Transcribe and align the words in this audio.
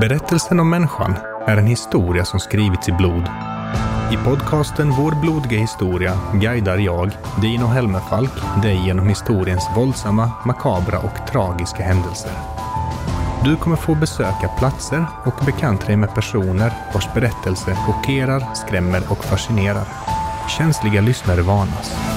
Berättelsen 0.00 0.60
om 0.60 0.70
människan 0.70 1.14
är 1.46 1.56
en 1.56 1.66
historia 1.66 2.24
som 2.24 2.40
skrivits 2.40 2.88
i 2.88 2.92
blod. 2.92 3.28
I 4.12 4.16
podcasten 4.24 4.90
Vår 4.90 5.20
blodiga 5.20 5.60
historia 5.60 6.18
guidar 6.34 6.76
jag, 6.76 7.10
Dino 7.40 7.66
Helmerfalk, 7.66 8.62
dig 8.62 8.86
genom 8.86 9.08
historiens 9.08 9.68
våldsamma, 9.76 10.30
makabra 10.44 10.98
och 10.98 11.30
tragiska 11.32 11.82
händelser. 11.82 12.32
Du 13.44 13.56
kommer 13.56 13.76
få 13.76 13.94
besöka 13.94 14.48
platser 14.58 15.06
och 15.24 15.44
bekanta 15.46 15.86
dig 15.86 15.96
med 15.96 16.14
personer 16.14 16.72
vars 16.94 17.14
berättelser 17.14 17.74
chockerar, 17.74 18.54
skrämmer 18.54 19.02
och 19.08 19.24
fascinerar. 19.24 19.84
Känsliga 20.58 21.00
lyssnare 21.00 21.42
varnas. 21.42 22.15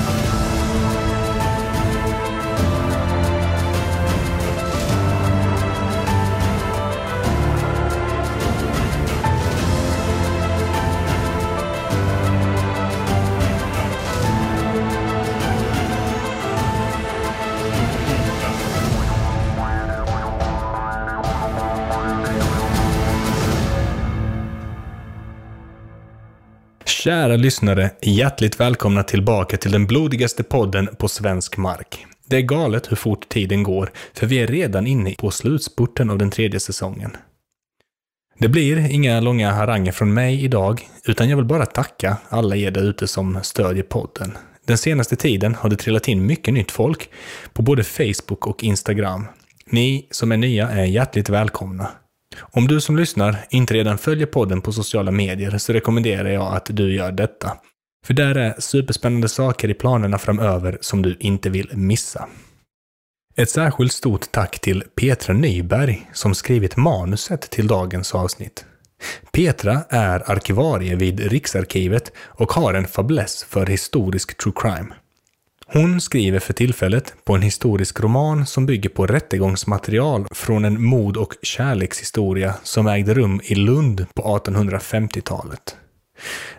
Kära 27.04 27.36
lyssnare, 27.36 27.92
hjärtligt 28.02 28.60
välkomna 28.60 29.04
tillbaka 29.04 29.58
till 29.58 29.72
den 29.72 29.88
blodigaste 29.88 30.44
podden 30.44 30.90
på 30.98 31.08
svensk 31.08 31.58
mark. 31.58 32.06
Det 32.26 32.38
är 32.38 32.42
galet 32.42 32.92
hur 32.92 32.96
fort 32.96 33.30
tiden 33.30 33.64
går, 33.64 33.92
för 34.14 34.28
vi 34.28 34.40
är 34.40 34.48
redan 34.48 34.88
inne 34.88 35.16
på 35.18 35.32
slutspurten 35.32 36.10
av 36.10 36.18
den 36.18 36.30
tredje 36.30 36.60
säsongen. 36.60 37.18
Det 38.40 38.48
blir 38.48 38.92
inga 38.92 39.20
långa 39.20 39.52
haranger 39.52 39.92
från 39.92 40.14
mig 40.14 40.44
idag, 40.44 40.90
utan 41.06 41.30
jag 41.30 41.38
vill 41.38 41.46
bara 41.46 41.66
tacka 41.66 42.18
alla 42.30 42.56
er 42.56 42.72
där 42.72 42.84
ute 42.84 43.08
som 43.08 43.40
stödjer 43.44 43.84
podden. 43.84 44.38
Den 44.66 44.78
senaste 44.78 45.16
tiden 45.16 45.56
har 45.56 45.70
det 45.70 45.76
trillat 45.76 46.08
in 46.08 46.26
mycket 46.26 46.54
nytt 46.54 46.72
folk 46.72 47.10
på 47.54 47.62
både 47.62 47.84
Facebook 47.84 48.48
och 48.48 48.64
Instagram. 48.64 49.26
Ni 49.66 50.08
som 50.12 50.32
är 50.32 50.38
nya 50.38 50.70
är 50.70 50.86
hjärtligt 50.86 51.30
välkomna. 51.30 51.92
Om 52.42 52.68
du 52.68 52.82
som 52.82 52.98
lyssnar 52.98 53.38
inte 53.50 53.74
redan 53.74 53.98
följer 53.98 54.28
podden 54.28 54.62
på 54.62 54.72
sociala 54.72 55.12
medier 55.12 55.58
så 55.58 55.74
rekommenderar 55.74 56.30
jag 56.30 56.56
att 56.56 56.66
du 56.70 56.96
gör 56.96 57.12
detta. 57.12 57.58
För 58.06 58.14
där 58.14 58.36
är 58.36 58.56
superspännande 58.60 59.30
saker 59.30 59.70
i 59.70 59.74
planerna 59.74 60.18
framöver 60.18 60.78
som 60.82 61.02
du 61.02 61.18
inte 61.20 61.50
vill 61.50 61.70
missa. 61.74 62.28
Ett 63.36 63.50
särskilt 63.50 63.94
stort 63.94 64.32
tack 64.32 64.60
till 64.60 64.84
Petra 64.96 65.34
Nyberg 65.34 66.10
som 66.14 66.36
skrivit 66.36 66.78
manuset 66.78 67.42
till 67.42 67.68
dagens 67.68 68.16
avsnitt. 68.16 68.66
Petra 69.32 69.84
är 69.90 70.32
arkivarie 70.32 70.96
vid 70.96 71.20
Riksarkivet 71.20 72.12
och 72.18 72.52
har 72.52 72.74
en 72.74 72.88
fäbless 72.88 73.44
för 73.44 73.66
historisk 73.66 74.38
true 74.38 74.54
crime. 74.56 74.94
Hon 75.72 76.02
skriver 76.02 76.40
för 76.40 76.54
tillfället 76.54 77.14
på 77.24 77.36
en 77.36 77.42
historisk 77.42 78.00
roman 78.00 78.46
som 78.46 78.66
bygger 78.66 78.90
på 78.90 79.08
rättegångsmaterial 79.08 80.28
från 80.32 80.66
en 80.66 80.84
mod 80.84 81.18
och 81.18 81.34
kärlekshistoria 81.42 82.56
som 82.64 82.88
ägde 82.88 83.14
rum 83.14 83.42
i 83.44 83.56
Lund 83.56 84.06
på 84.14 84.22
1850-talet. 84.22 85.76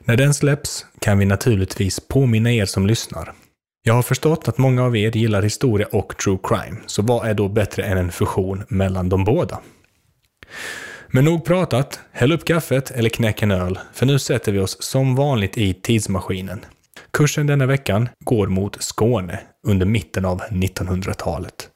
När 0.05 0.17
den 0.17 0.35
släpps 0.35 0.87
kan 1.01 1.19
vi 1.19 1.25
naturligtvis 1.25 2.01
påminna 2.01 2.53
er 2.53 2.67
som 2.67 2.87
lyssnar. 2.87 3.33
Jag 3.83 3.95
har 3.95 4.03
förstått 4.03 4.49
att 4.49 4.59
många 4.59 4.85
av 4.85 4.97
er 4.97 5.17
gillar 5.17 5.43
historia 5.43 5.87
och 5.93 6.17
true 6.17 6.39
crime, 6.43 6.77
så 6.87 7.03
vad 7.03 7.29
är 7.29 7.35
då 7.35 7.49
bättre 7.49 7.83
än 7.83 7.99
en 7.99 8.13
fusion 8.13 8.65
mellan 8.69 9.09
de 9.09 9.25
båda? 9.25 9.61
Men 11.09 11.25
nog 11.25 11.45
pratat, 11.45 12.01
häll 12.13 12.33
upp 12.33 12.45
kaffet 12.45 12.91
eller 12.91 13.11
knäck 13.11 13.43
en 13.43 13.51
öl, 13.51 13.79
för 13.95 14.07
nu 14.07 14.19
sätter 14.19 14.53
vi 14.53 14.59
oss 14.59 14.83
som 14.83 15.15
vanligt 15.15 15.59
i 15.59 15.75
tidsmaskinen. 15.75 16.61
Kursen 17.13 17.47
denna 17.47 17.67
veckan 17.67 18.09
går 18.25 18.47
mot 18.47 18.83
Skåne 18.83 19.41
under 19.67 19.87
mitten 19.87 20.25
av 20.25 20.41
1900-talet. 20.41 21.69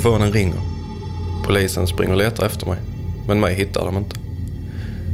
Telefonen 0.00 0.32
ringer. 0.32 0.60
Polisen 1.44 1.86
springer 1.86 2.12
och 2.12 2.18
letar 2.18 2.46
efter 2.46 2.66
mig. 2.66 2.78
Men 3.26 3.40
mig 3.40 3.54
hittar 3.54 3.84
de 3.84 3.96
inte. 3.96 4.16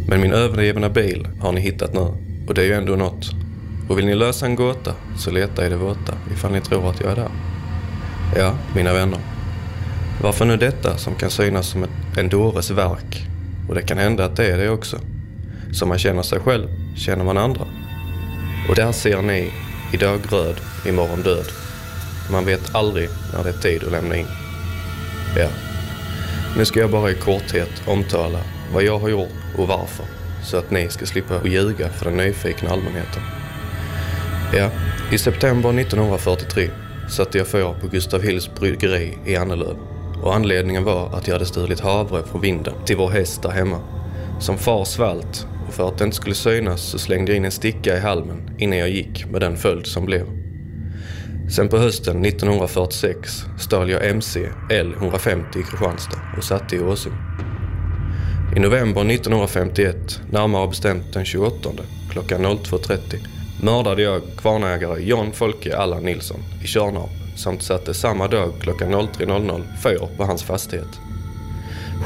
Men 0.09 0.21
min 0.21 0.33
övergivna 0.33 0.89
bil 0.89 1.29
har 1.41 1.53
ni 1.53 1.61
hittat 1.61 1.95
nu. 1.95 2.13
Och 2.49 2.55
det 2.55 2.63
är 2.63 2.67
ju 2.67 2.73
ändå 2.73 2.97
något. 2.97 3.31
Och 3.89 3.99
vill 3.99 4.07
ni 4.07 4.15
lösa 4.15 4.47
en 4.47 4.55
gåta 4.55 4.95
så 5.19 5.31
leta 5.31 5.67
i 5.67 5.69
det 5.69 5.77
våta 5.77 6.15
ifall 6.33 6.53
ni 6.53 6.61
tror 6.61 6.91
att 6.91 7.01
jag 7.01 7.11
är 7.11 7.17
där. 7.17 7.31
Ja, 8.37 8.55
mina 8.75 8.93
vänner. 8.93 9.19
Varför 10.23 10.45
nu 10.45 10.57
detta 10.57 10.97
som 10.97 11.15
kan 11.15 11.31
synas 11.31 11.67
som 11.67 11.83
ett, 11.83 12.19
en 12.19 12.29
dåres 12.29 12.71
verk? 12.71 13.27
Och 13.69 13.75
det 13.75 13.83
kan 13.83 13.99
hända 13.99 14.25
att 14.25 14.37
det 14.37 14.47
är 14.47 14.59
det 14.59 14.71
också. 14.71 14.99
Som 15.73 15.89
man 15.89 15.99
känner 15.99 16.23
sig 16.23 16.41
själv, 16.41 16.69
känner 16.97 17.25
man 17.25 17.39
andra. 17.39 17.67
Och 18.69 18.75
där 18.75 18.93
ser 18.93 19.23
ni, 19.23 19.53
idag 19.93 20.21
röd, 20.31 20.57
imorgon 20.89 21.23
död. 21.23 21.47
Man 22.31 22.45
vet 22.45 22.75
aldrig 22.75 23.09
när 23.33 23.45
det 23.45 23.51
är 23.51 23.63
tid 23.63 23.85
att 23.85 23.93
lämna 23.93 24.17
in. 24.17 24.46
Ja. 25.39 25.49
Nu 26.57 26.65
ska 26.65 26.81
jag 26.81 26.91
bara 26.91 27.11
i 27.11 27.15
korthet 27.15 27.83
omtala 27.87 28.41
vad 28.73 28.83
jag 28.83 28.99
har 28.99 29.09
gjort 29.09 29.29
och 29.59 29.69
varför. 29.69 30.07
Så 30.43 30.57
att 30.57 30.71
ni 30.71 30.89
ska 30.89 31.07
slippa 31.07 31.37
att 31.37 31.49
ljuga 31.49 31.89
för 31.89 32.05
den 32.05 32.17
nyfikna 32.17 32.71
allmänheten. 32.71 33.23
Ja, 34.55 34.71
i 35.13 35.19
september 35.19 35.81
1943 35.81 36.71
satte 37.09 37.39
jag 37.39 37.47
fyr 37.47 37.75
på 37.81 37.87
Gustav 37.87 38.23
Hills 38.23 38.51
bryggeri 38.55 39.19
i 39.27 39.37
Annelöv. 39.37 39.77
Och 40.23 40.35
anledningen 40.35 40.85
var 40.85 41.17
att 41.17 41.27
jag 41.27 41.35
hade 41.35 41.47
stulit 41.47 41.81
havre 41.81 42.23
från 42.23 42.41
vinden 42.41 42.75
till 42.87 42.97
vår 42.97 43.09
häst 43.11 43.43
där 43.43 43.51
hemma. 43.51 43.81
Som 44.41 44.59
far 44.59 44.85
svalt 44.85 45.47
och 45.69 45.75
för 45.75 45.89
att 45.89 45.99
det 45.99 46.05
inte 46.05 46.17
skulle 46.17 46.35
synas 46.35 46.83
så 46.83 46.99
slängde 46.99 47.33
jag 47.33 47.37
in 47.37 47.45
en 47.45 47.51
sticka 47.51 47.97
i 47.97 48.01
halmen 48.01 48.51
innan 48.59 48.79
jag 48.79 48.91
gick 48.91 49.31
med 49.31 49.41
den 49.41 49.57
följd 49.57 49.87
som 49.87 50.07
blev. 50.07 50.46
Sen 51.49 51.69
på 51.69 51.79
hösten 51.79 52.25
1946 52.25 53.45
stal 53.59 53.91
jag 53.91 54.07
MC 54.07 54.49
L150 54.71 55.59
i 55.59 55.63
Kristianstad 55.63 56.21
och 56.37 56.45
satte 56.45 56.77
i 56.77 56.81
Åsum. 56.81 57.13
I 58.57 58.61
november 58.61 59.01
1951, 59.01 60.21
närmare 60.31 60.69
bestämt 60.69 61.13
den 61.13 61.25
28 61.25 61.71
klockan 62.11 62.47
02.30, 62.47 63.01
mördade 63.63 64.03
jag 64.03 64.23
kvarnägare 64.39 65.03
John 65.03 65.33
Folke 65.33 65.77
Allan 65.77 66.03
Nilsson 66.03 66.41
i 66.65 66.67
Tjörnarp 66.67 67.39
samt 67.39 67.63
satte 67.63 67.95
samma 67.95 68.29
dag 68.29 68.53
klockan 68.61 68.95
03.00 68.95 69.63
fyr 69.83 70.17
på 70.17 70.25
hans 70.25 70.43
fastighet. 70.43 71.01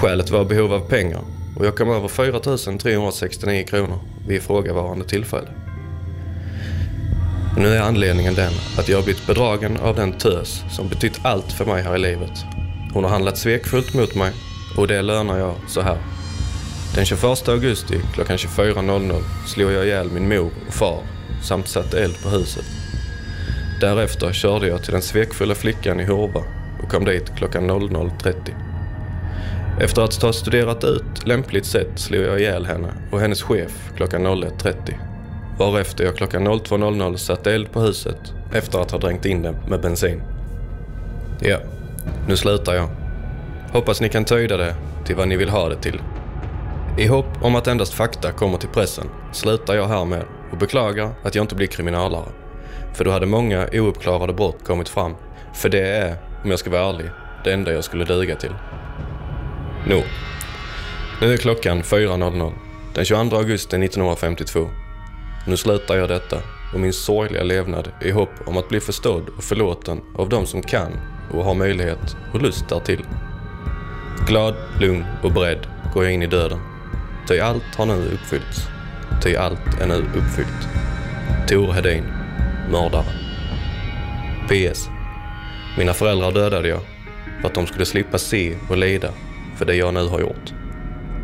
Skälet 0.01 0.31
var 0.31 0.45
behov 0.45 0.73
av 0.73 0.81
pengar 0.81 1.21
och 1.59 1.67
jag 1.67 1.77
kom 1.77 1.91
över 1.91 2.09
4 2.09 2.41
369 2.41 3.65
kronor 3.67 3.99
vid 4.29 4.37
ifrågavarande 4.37 5.05
tillfälle. 5.05 5.49
Nu 7.57 7.69
är 7.69 7.81
anledningen 7.81 8.35
den 8.35 8.53
att 8.79 8.89
jag 8.89 8.99
har 8.99 9.05
blivit 9.05 9.27
bedragen 9.27 9.77
av 9.77 9.97
den 9.97 10.13
tös 10.13 10.65
som 10.71 10.89
betytt 10.89 11.21
allt 11.23 11.53
för 11.53 11.65
mig 11.65 11.83
här 11.83 11.97
i 11.97 11.99
livet. 11.99 12.45
Hon 12.93 13.05
har 13.05 13.11
handlat 13.11 13.39
svekfullt 13.39 13.95
mot 13.95 14.15
mig 14.15 14.33
och 14.77 14.89
det 14.89 15.03
lönar 15.03 15.39
jag 15.39 15.55
så 15.69 15.81
här. 15.81 15.99
Den 16.95 17.05
21 17.05 17.49
augusti 17.49 18.01
klockan 18.15 18.37
24.00 18.37 19.23
slog 19.47 19.73
jag 19.73 19.87
ihjäl 19.87 20.11
min 20.11 20.29
mor 20.29 20.51
och 20.69 20.75
far 20.75 21.03
samt 21.43 21.69
satte 21.69 22.05
eld 22.05 22.23
på 22.23 22.29
huset. 22.29 22.65
Därefter 23.81 24.33
körde 24.33 24.69
jag 24.69 24.83
till 24.83 24.93
den 24.93 25.03
svekfulla 25.03 25.55
flickan 25.55 26.01
i 26.01 26.05
Horva 26.05 26.43
och 26.83 26.91
kom 26.91 27.05
dit 27.05 27.37
klockan 27.37 27.71
00.30. 27.71 28.35
Efter 29.81 30.03
att 30.03 30.23
ha 30.23 30.33
studerat 30.33 30.85
ut 30.85 31.27
lämpligt 31.27 31.67
sätt 31.67 31.99
slog 31.99 32.23
jag 32.23 32.41
ihjäl 32.41 32.67
henne 32.67 32.93
och 33.11 33.21
hennes 33.21 33.43
chef 33.43 33.73
klockan 33.97 34.27
01.30 34.27 35.10
varefter 35.61 36.05
jag 36.05 36.17
klockan 36.17 36.49
02.00 36.49 37.17
satte 37.17 37.53
eld 37.55 37.73
på 37.73 37.81
huset 37.81 38.35
efter 38.53 38.79
att 38.79 38.91
ha 38.91 38.99
dränkt 38.99 39.27
in 39.27 39.43
det 39.43 39.55
med 39.69 39.81
bensin. 39.81 40.23
Ja, 41.41 41.59
nu 42.29 42.37
slutar 42.37 42.75
jag. 42.75 42.89
Hoppas 43.73 44.01
ni 44.01 44.09
kan 44.09 44.25
tyda 44.25 44.57
det 44.57 44.75
till 45.07 45.17
vad 45.17 45.29
ni 45.29 45.37
vill 45.37 45.49
ha 45.49 45.69
det 45.69 45.77
till. 45.77 46.01
I 46.99 47.07
hopp 47.07 47.43
om 47.43 47.55
att 47.55 47.67
endast 47.67 47.95
fakta 47.95 48.33
kommer 48.33 48.59
till 48.59 48.69
pressen 48.69 49.07
slutar 49.33 49.75
jag 49.75 49.89
härmed 49.89 50.25
och 50.53 50.59
beklagar 50.59 51.11
att 51.23 51.35
jag 51.35 51.45
inte 51.45 51.55
blir 51.55 51.67
kriminalare. 51.67 52.29
För 52.95 53.05
då 53.05 53.11
hade 53.11 53.27
många 53.27 53.69
ouppklarade 53.73 54.33
brott 54.33 54.65
kommit 54.65 54.89
fram. 54.89 55.15
För 55.55 55.69
det 55.69 55.89
är, 55.89 56.17
om 56.45 56.51
jag 56.51 56.59
ska 56.59 56.71
vara 56.71 56.89
ärlig, 56.89 57.11
det 57.45 57.53
enda 57.53 57.73
jag 57.73 57.85
skulle 57.85 58.05
duga 58.05 58.37
till. 58.37 58.55
Nå. 59.87 60.03
Nu 61.21 61.33
är 61.33 61.37
klockan 61.37 61.83
4.00 61.83 62.53
den 62.95 63.05
22 63.05 63.37
augusti 63.37 63.77
1952. 63.77 64.69
Nu 65.47 65.57
slutar 65.57 65.97
jag 65.97 66.09
detta 66.09 66.37
och 66.75 66.81
min 66.81 66.93
sorgliga 66.93 67.43
levnad 67.43 67.93
i 68.01 68.11
hopp 68.11 68.31
om 68.47 68.57
att 68.57 68.69
bli 68.69 68.81
förstådd 68.81 69.29
och 69.37 69.45
förlåten 69.45 70.01
av 70.15 70.29
de 70.29 70.47
som 70.47 70.63
kan 70.63 70.93
och 71.33 71.45
har 71.45 71.55
möjlighet 71.55 72.17
och 72.33 72.43
lust 72.43 72.69
därtill. 72.69 73.05
Glad, 74.27 74.55
lugn 74.81 75.05
och 75.23 75.33
beredd 75.33 75.67
går 75.95 76.05
jag 76.05 76.13
in 76.13 76.23
i 76.23 76.27
döden. 76.27 76.59
Ty 77.29 77.39
allt 77.39 77.75
har 77.77 77.87
nu 77.87 78.11
uppfyllts. 78.15 78.69
Ty 79.23 79.37
allt 79.37 79.81
är 79.81 79.87
nu 79.87 79.95
uppfyllt. 79.95 80.69
Tor 81.49 81.73
Hedin, 81.73 82.05
mördare. 82.71 83.05
PS. 84.49 84.89
Mina 85.79 85.93
föräldrar 85.95 86.33
dödade 86.33 86.69
jag 86.69 86.81
för 87.41 87.49
att 87.49 87.55
de 87.55 87.67
skulle 87.67 87.87
slippa 87.87 88.19
se 88.19 88.57
och 88.69 88.77
lida 88.77 89.11
för 89.57 89.65
det 89.65 89.75
jag 89.75 89.95
nu 89.95 90.09
har 90.09 90.21
gjort. 90.21 90.53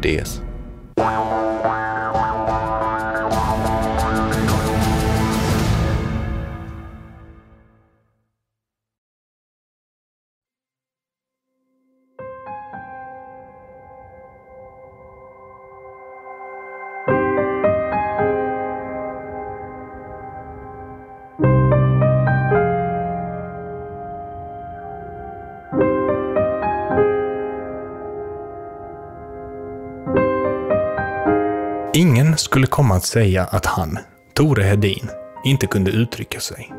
DS. 0.03 0.46
Skulle 32.37 32.67
komma 32.67 32.95
att 32.95 33.05
säga 33.05 33.45
att 33.45 33.67
han, 33.67 33.99
Tore 34.35 34.65
Hedin, 34.65 35.11
inte 35.45 35.67
kunde 35.67 35.91
uttrycka 35.91 36.41
sig. 36.41 36.73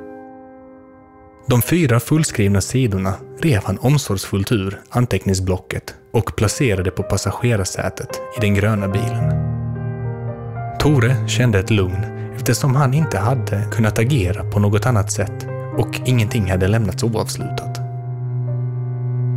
De 1.47 1.61
fyra 1.61 1.99
fullskrivna 1.99 2.61
sidorna 2.61 3.13
rev 3.39 3.61
han 3.65 3.77
omsorgsfullt 3.77 4.51
ur 4.51 4.81
anteckningsblocket 4.89 5.95
och 6.13 6.35
placerade 6.35 6.91
på 6.91 7.03
passagerarsätet 7.03 8.09
i 8.37 8.41
den 8.41 8.53
gröna 8.53 8.87
bilen. 8.87 9.33
Tore 10.79 11.27
kände 11.27 11.59
ett 11.59 11.69
lugn 11.69 12.31
eftersom 12.35 12.75
han 12.75 12.93
inte 12.93 13.17
hade 13.17 13.67
kunnat 13.71 13.99
agera 13.99 14.51
på 14.51 14.59
något 14.59 14.85
annat 14.85 15.11
sätt 15.11 15.47
och 15.77 15.99
ingenting 16.05 16.51
hade 16.51 16.67
lämnats 16.67 17.03
oavslutat. 17.03 17.79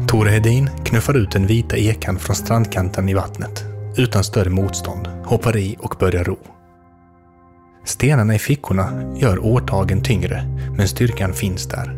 Tore 0.08 0.30
Hedin 0.30 0.70
knuffade 0.84 1.18
ut 1.18 1.30
den 1.30 1.46
vita 1.46 1.76
ekan 1.76 2.18
från 2.18 2.36
strandkanten 2.36 3.08
i 3.08 3.14
vattnet 3.14 3.69
utan 3.96 4.24
större 4.24 4.50
motstånd, 4.50 5.08
hoppar 5.24 5.56
i 5.56 5.76
och 5.80 5.94
börjar 5.98 6.24
ro. 6.24 6.38
Stenarna 7.84 8.34
i 8.34 8.38
fickorna 8.38 9.14
gör 9.16 9.38
årtagen 9.38 10.02
tyngre, 10.02 10.42
men 10.76 10.88
styrkan 10.88 11.32
finns 11.32 11.66
där. 11.66 11.96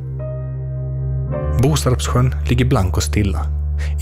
Bosarpssjön 1.62 2.34
ligger 2.48 2.64
blank 2.64 2.96
och 2.96 3.02
stilla. 3.02 3.46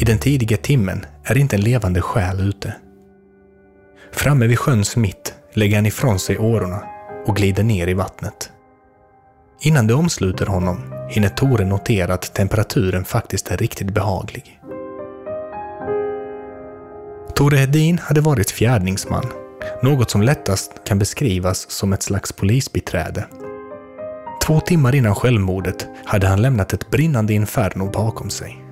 I 0.00 0.04
den 0.04 0.18
tidiga 0.18 0.56
timmen 0.56 1.06
är 1.24 1.38
inte 1.38 1.56
en 1.56 1.62
levande 1.62 2.00
själ 2.00 2.40
ute. 2.40 2.74
Framme 4.12 4.46
vid 4.46 4.58
sjöns 4.58 4.96
mitt 4.96 5.34
lägger 5.52 5.76
han 5.76 5.86
ifrån 5.86 6.18
sig 6.18 6.38
årorna 6.38 6.82
och 7.26 7.36
glider 7.36 7.62
ner 7.62 7.86
i 7.86 7.94
vattnet. 7.94 8.50
Innan 9.62 9.86
det 9.86 9.94
omsluter 9.94 10.46
honom 10.46 10.94
hinner 11.10 11.28
Tore 11.28 11.64
notera 11.64 12.14
att 12.14 12.34
temperaturen 12.34 13.04
faktiskt 13.04 13.48
är 13.48 13.56
riktigt 13.56 13.94
behaglig. 13.94 14.59
Tore 17.40 17.56
Hedin 17.56 17.98
hade 17.98 18.20
varit 18.20 18.50
fjärdningsman, 18.50 19.26
något 19.82 20.10
som 20.10 20.22
lättast 20.22 20.72
kan 20.86 20.98
beskrivas 20.98 21.70
som 21.70 21.92
ett 21.92 22.02
slags 22.02 22.32
polisbiträde. 22.32 23.26
Två 24.46 24.60
timmar 24.60 24.94
innan 24.94 25.14
självmordet 25.14 25.86
hade 26.04 26.26
han 26.26 26.42
lämnat 26.42 26.72
ett 26.72 26.90
brinnande 26.90 27.32
inferno 27.32 27.90
bakom 27.90 28.30
sig. 28.30 28.64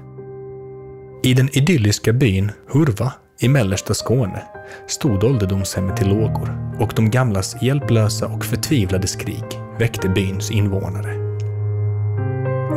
I 1.23 1.35
den 1.35 1.49
idylliska 1.53 2.12
byn 2.12 2.53
Hurva 2.73 3.12
i 3.41 3.49
mellersta 3.49 3.94
Skåne 3.94 4.43
stod 4.87 5.25
ålderdomshemmet 5.25 6.03
i 6.03 6.05
lågor 6.05 6.76
och 6.81 6.93
de 6.97 7.11
gamlas 7.11 7.62
hjälplösa 7.62 8.26
och 8.26 8.44
förtvivlade 8.44 9.06
skrik 9.06 9.59
väckte 9.79 10.09
byns 10.09 10.50
invånare. 10.50 11.15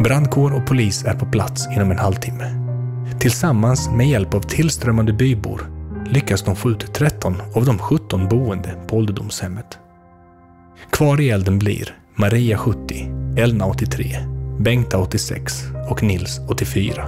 Brandkår 0.04 0.54
och 0.54 0.68
polis 0.68 1.06
är 1.06 1.14
på 1.14 1.26
plats 1.26 1.68
inom 1.76 1.92
en 1.92 2.00
halvtimme. 2.00 2.56
Tillsammans 3.20 3.90
med 3.90 4.10
hjälp 4.10 4.34
av 4.34 4.42
tillströmmande 4.42 5.14
bybor 5.14 5.81
lyckas 6.12 6.42
de 6.42 6.56
få 6.56 6.72
ut 6.72 6.94
13 6.94 7.42
av 7.56 7.66
de 7.66 7.80
17 7.80 8.28
boende 8.30 8.76
på 8.88 8.98
ålderdomshemmet. 8.98 9.80
Kvar 10.90 11.22
i 11.22 11.30
elden 11.30 11.60
blir 11.60 11.96
Maria 12.16 12.58
70, 12.58 13.10
Elna 13.38 13.66
83, 13.66 14.18
Bengta 14.60 14.98
86 14.98 15.54
och 15.90 16.04
Nils 16.04 16.40
84. 16.50 17.08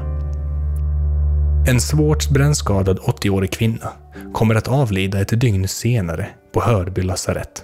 En 1.67 1.81
svårt 1.81 2.29
brännskadad 2.29 2.99
80-årig 2.99 3.51
kvinna 3.51 3.91
kommer 4.33 4.55
att 4.55 4.67
avlida 4.67 5.21
ett 5.21 5.41
dygn 5.41 5.67
senare 5.67 6.27
på 6.53 6.61
Hörby 6.61 7.01
lasarett. 7.01 7.63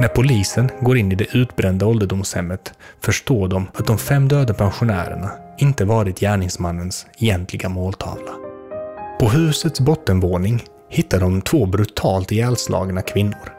När 0.00 0.08
polisen 0.08 0.70
går 0.80 0.96
in 0.96 1.12
i 1.12 1.14
det 1.14 1.36
utbrända 1.36 1.86
ålderdomshemmet 1.86 2.72
förstår 3.00 3.48
de 3.48 3.68
att 3.74 3.86
de 3.86 3.98
fem 3.98 4.28
döda 4.28 4.54
pensionärerna 4.54 5.30
inte 5.58 5.84
varit 5.84 6.20
gärningsmannens 6.20 7.06
egentliga 7.18 7.68
måltavla. 7.68 8.49
På 9.20 9.28
husets 9.28 9.80
bottenvåning 9.80 10.64
hittar 10.88 11.20
de 11.20 11.42
två 11.42 11.66
brutalt 11.66 12.32
ihjälslagna 12.32 13.02
kvinnor. 13.02 13.52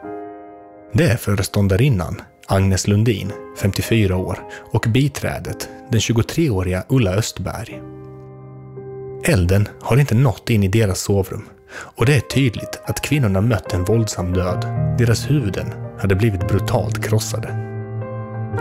Det 0.92 1.04
är 1.04 1.16
föreståndarinnan, 1.16 2.20
Agnes 2.46 2.88
Lundin, 2.88 3.32
54 3.58 4.16
år, 4.16 4.38
och 4.72 4.86
biträdet, 4.88 5.68
den 5.90 6.00
23-åriga 6.00 6.84
Ulla 6.88 7.14
Östberg. 7.14 7.80
Elden 9.24 9.68
har 9.80 9.96
inte 9.96 10.14
nått 10.14 10.50
in 10.50 10.62
i 10.62 10.68
deras 10.68 11.00
sovrum 11.00 11.48
och 11.72 12.06
det 12.06 12.16
är 12.16 12.20
tydligt 12.20 12.80
att 12.84 13.02
kvinnorna 13.02 13.40
mött 13.40 13.72
en 13.72 13.84
våldsam 13.84 14.32
död. 14.32 14.66
Deras 14.98 15.30
huvuden 15.30 15.66
hade 15.98 16.14
blivit 16.14 16.48
brutalt 16.48 17.04
krossade. 17.04 17.48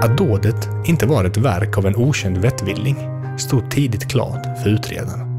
Att 0.01 0.17
dådet 0.17 0.69
inte 0.85 1.05
var 1.05 1.25
ett 1.25 1.37
verk 1.37 1.77
av 1.77 1.85
en 1.85 1.95
okänd 1.95 2.37
vettvilling 2.37 2.97
stod 3.39 3.71
tidigt 3.71 4.11
klart 4.11 4.61
för 4.63 4.69
utredarna. 4.69 5.30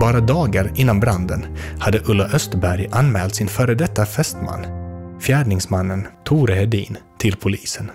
Bara 0.00 0.20
dagar 0.20 0.70
innan 0.74 1.00
branden 1.00 1.46
hade 1.78 2.00
Ulla 2.06 2.24
Östberg 2.24 2.88
anmält 2.92 3.34
sin 3.34 3.48
före 3.48 3.74
detta 3.74 4.06
fästman, 4.06 4.66
fjärdningsmannen 5.20 6.06
Tore 6.24 6.54
Hedin, 6.54 6.96
till 7.18 7.36
polisen. 7.36 7.90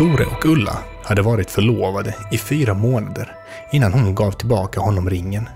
Tore 0.00 0.24
och 0.24 0.46
Ulla 0.46 0.78
hade 1.04 1.22
varit 1.22 1.50
förlovade 1.50 2.14
i 2.30 2.38
fyra 2.38 2.74
månader 2.74 3.36
innan 3.72 3.92
hon 3.92 4.14
gav 4.14 4.32
tillbaka 4.32 4.80
honom 4.80 5.10
ringen. 5.10 5.48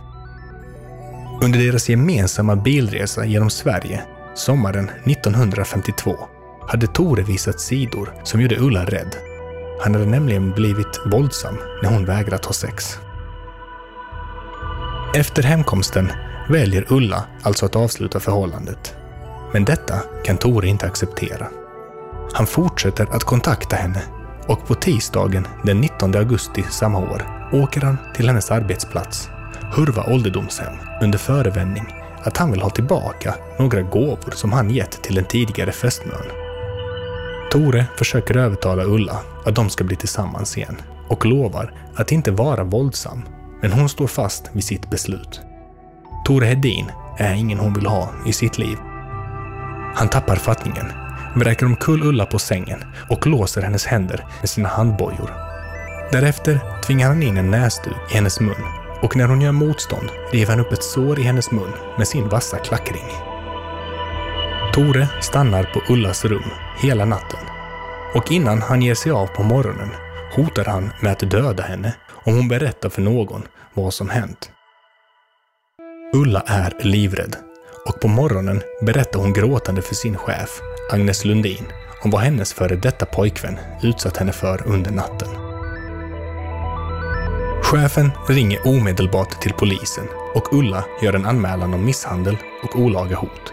Under 1.42 1.58
deras 1.58 1.88
gemensamma 1.88 2.56
bilresa 2.56 3.24
genom 3.24 3.50
Sverige 3.50 4.02
sommaren 4.34 4.90
1952 5.04 6.16
hade 6.68 6.86
Tore 6.86 7.22
visat 7.22 7.60
sidor 7.60 8.14
som 8.24 8.40
gjorde 8.40 8.58
Ulla 8.58 8.84
rädd. 8.84 9.16
Han 9.80 9.94
hade 9.94 10.06
nämligen 10.06 10.50
blivit 10.50 11.00
våldsam 11.06 11.58
när 11.82 11.90
hon 11.90 12.04
vägrat 12.04 12.44
ha 12.44 12.52
sex. 12.52 12.98
Efter 15.14 15.42
hemkomsten 15.42 16.12
väljer 16.48 16.86
Ulla 16.92 17.24
alltså 17.42 17.66
att 17.66 17.76
avsluta 17.76 18.20
förhållandet. 18.20 18.96
Men 19.52 19.64
detta 19.64 20.00
kan 20.24 20.36
Tore 20.36 20.68
inte 20.68 20.86
acceptera. 20.86 21.46
Han 22.32 22.46
fortsätter 22.46 23.06
att 23.10 23.24
kontakta 23.24 23.76
henne 23.76 24.02
och 24.46 24.66
på 24.66 24.74
tisdagen 24.74 25.46
den 25.64 25.80
19 25.80 26.14
augusti 26.14 26.64
samma 26.70 26.98
år 26.98 27.48
åker 27.52 27.80
han 27.80 27.98
till 28.14 28.28
hennes 28.28 28.50
arbetsplats, 28.50 29.28
Hurva 29.72 30.04
ålderdomshem, 30.06 30.74
under 31.02 31.18
förevändning 31.18 31.86
att 32.22 32.36
han 32.36 32.50
vill 32.50 32.62
ha 32.62 32.70
tillbaka 32.70 33.34
några 33.58 33.82
gåvor 33.82 34.30
som 34.30 34.52
han 34.52 34.70
gett 34.70 35.02
till 35.02 35.14
den 35.14 35.24
tidigare 35.24 35.72
fästmön. 35.72 36.26
Tore 37.50 37.86
försöker 37.98 38.36
övertala 38.36 38.84
Ulla 38.84 39.20
att 39.44 39.54
de 39.54 39.70
ska 39.70 39.84
bli 39.84 39.96
tillsammans 39.96 40.56
igen 40.56 40.76
och 41.08 41.26
lovar 41.26 41.72
att 41.94 42.12
inte 42.12 42.30
vara 42.30 42.64
våldsam, 42.64 43.22
men 43.62 43.72
hon 43.72 43.88
står 43.88 44.06
fast 44.06 44.50
vid 44.52 44.64
sitt 44.64 44.90
beslut. 44.90 45.40
Tore 46.26 46.46
Hedin 46.46 46.90
är 47.18 47.34
ingen 47.34 47.58
hon 47.58 47.74
vill 47.74 47.86
ha 47.86 48.08
i 48.26 48.32
sitt 48.32 48.58
liv. 48.58 48.78
Han 49.94 50.08
tappar 50.08 50.36
fattningen, 50.36 50.86
vräker 51.34 51.66
omkull 51.66 52.02
Ulla 52.02 52.26
på 52.26 52.38
sängen 52.38 52.84
och 53.08 53.26
låser 53.26 53.62
hennes 53.62 53.86
händer 53.86 54.24
med 54.40 54.50
sina 54.50 54.68
handbojor. 54.68 55.30
Därefter 56.12 56.60
tvingar 56.82 57.08
han 57.08 57.22
in 57.22 57.36
en 57.36 57.50
näsduk 57.50 57.96
i 58.10 58.14
hennes 58.14 58.40
mun 58.40 58.64
och 59.02 59.16
när 59.16 59.28
hon 59.28 59.40
gör 59.40 59.52
motstånd 59.52 60.08
river 60.32 60.50
han 60.50 60.60
upp 60.60 60.72
ett 60.72 60.82
sår 60.82 61.18
i 61.18 61.22
hennes 61.22 61.50
mun 61.50 61.72
med 61.98 62.08
sin 62.08 62.28
vassa 62.28 62.58
klackring. 62.58 63.08
Tore 64.74 65.08
stannar 65.20 65.64
på 65.64 65.92
Ullas 65.92 66.24
rum 66.24 66.50
hela 66.82 67.04
natten 67.04 67.40
och 68.14 68.32
innan 68.32 68.62
han 68.62 68.82
ger 68.82 68.94
sig 68.94 69.12
av 69.12 69.26
på 69.26 69.42
morgonen 69.42 69.90
hotar 70.34 70.64
han 70.64 70.90
med 71.00 71.12
att 71.12 71.30
döda 71.30 71.62
henne 71.62 71.94
om 72.24 72.36
hon 72.36 72.48
berättar 72.48 72.88
för 72.88 73.02
någon 73.02 73.42
vad 73.74 73.94
som 73.94 74.08
hänt. 74.08 74.50
Ulla 76.14 76.42
är 76.46 76.76
livrädd 76.80 77.36
och 77.86 78.00
på 78.00 78.08
morgonen 78.08 78.62
berättar 78.80 79.20
hon 79.20 79.32
gråtande 79.32 79.82
för 79.82 79.94
sin 79.94 80.16
chef, 80.16 80.60
Agnes 80.92 81.24
Lundin, 81.24 81.64
om 82.02 82.10
vad 82.10 82.20
hennes 82.20 82.52
före 82.52 82.76
detta 82.76 83.06
pojkvän 83.06 83.58
utsatt 83.82 84.16
henne 84.16 84.32
för 84.32 84.66
under 84.66 84.90
natten. 84.90 85.28
Chefen 87.62 88.10
ringer 88.28 88.66
omedelbart 88.66 89.40
till 89.40 89.52
polisen 89.52 90.04
och 90.34 90.52
Ulla 90.52 90.84
gör 91.02 91.12
en 91.12 91.26
anmälan 91.26 91.74
om 91.74 91.84
misshandel 91.84 92.36
och 92.62 92.78
olaga 92.80 93.16
hot. 93.16 93.52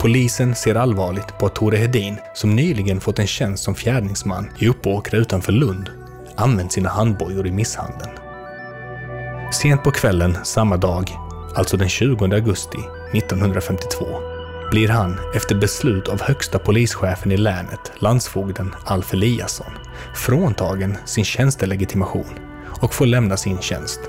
Polisen 0.00 0.54
ser 0.54 0.74
allvarligt 0.74 1.38
på 1.38 1.46
att 1.46 1.54
Tore 1.54 1.76
Hedin, 1.76 2.16
som 2.34 2.56
nyligen 2.56 3.00
fått 3.00 3.18
en 3.18 3.26
tjänst 3.26 3.64
som 3.64 3.74
fjärdingsman 3.74 4.50
i 4.58 4.68
Uppåkra 4.68 5.18
utanför 5.18 5.52
Lund, 5.52 5.90
använt 6.36 6.72
sina 6.72 6.88
handbojor 6.88 7.46
i 7.46 7.50
misshandeln. 7.50 8.10
Sent 9.52 9.82
på 9.82 9.90
kvällen 9.90 10.38
samma 10.44 10.76
dag, 10.76 11.29
alltså 11.54 11.76
den 11.76 11.88
20 11.88 12.24
augusti 12.24 12.78
1952, 13.12 14.06
blir 14.70 14.88
han, 14.88 15.16
efter 15.34 15.54
beslut 15.54 16.08
av 16.08 16.22
högsta 16.22 16.58
polischefen 16.58 17.32
i 17.32 17.36
länet, 17.36 17.92
landsfogden 17.98 18.74
Alf 18.84 19.12
Eliasson, 19.12 19.72
fråntagen 20.14 20.96
sin 21.04 21.24
tjänstelegitimation 21.24 22.38
och 22.80 22.94
får 22.94 23.06
lämna 23.06 23.36
sin 23.36 23.60
tjänst. 23.60 24.00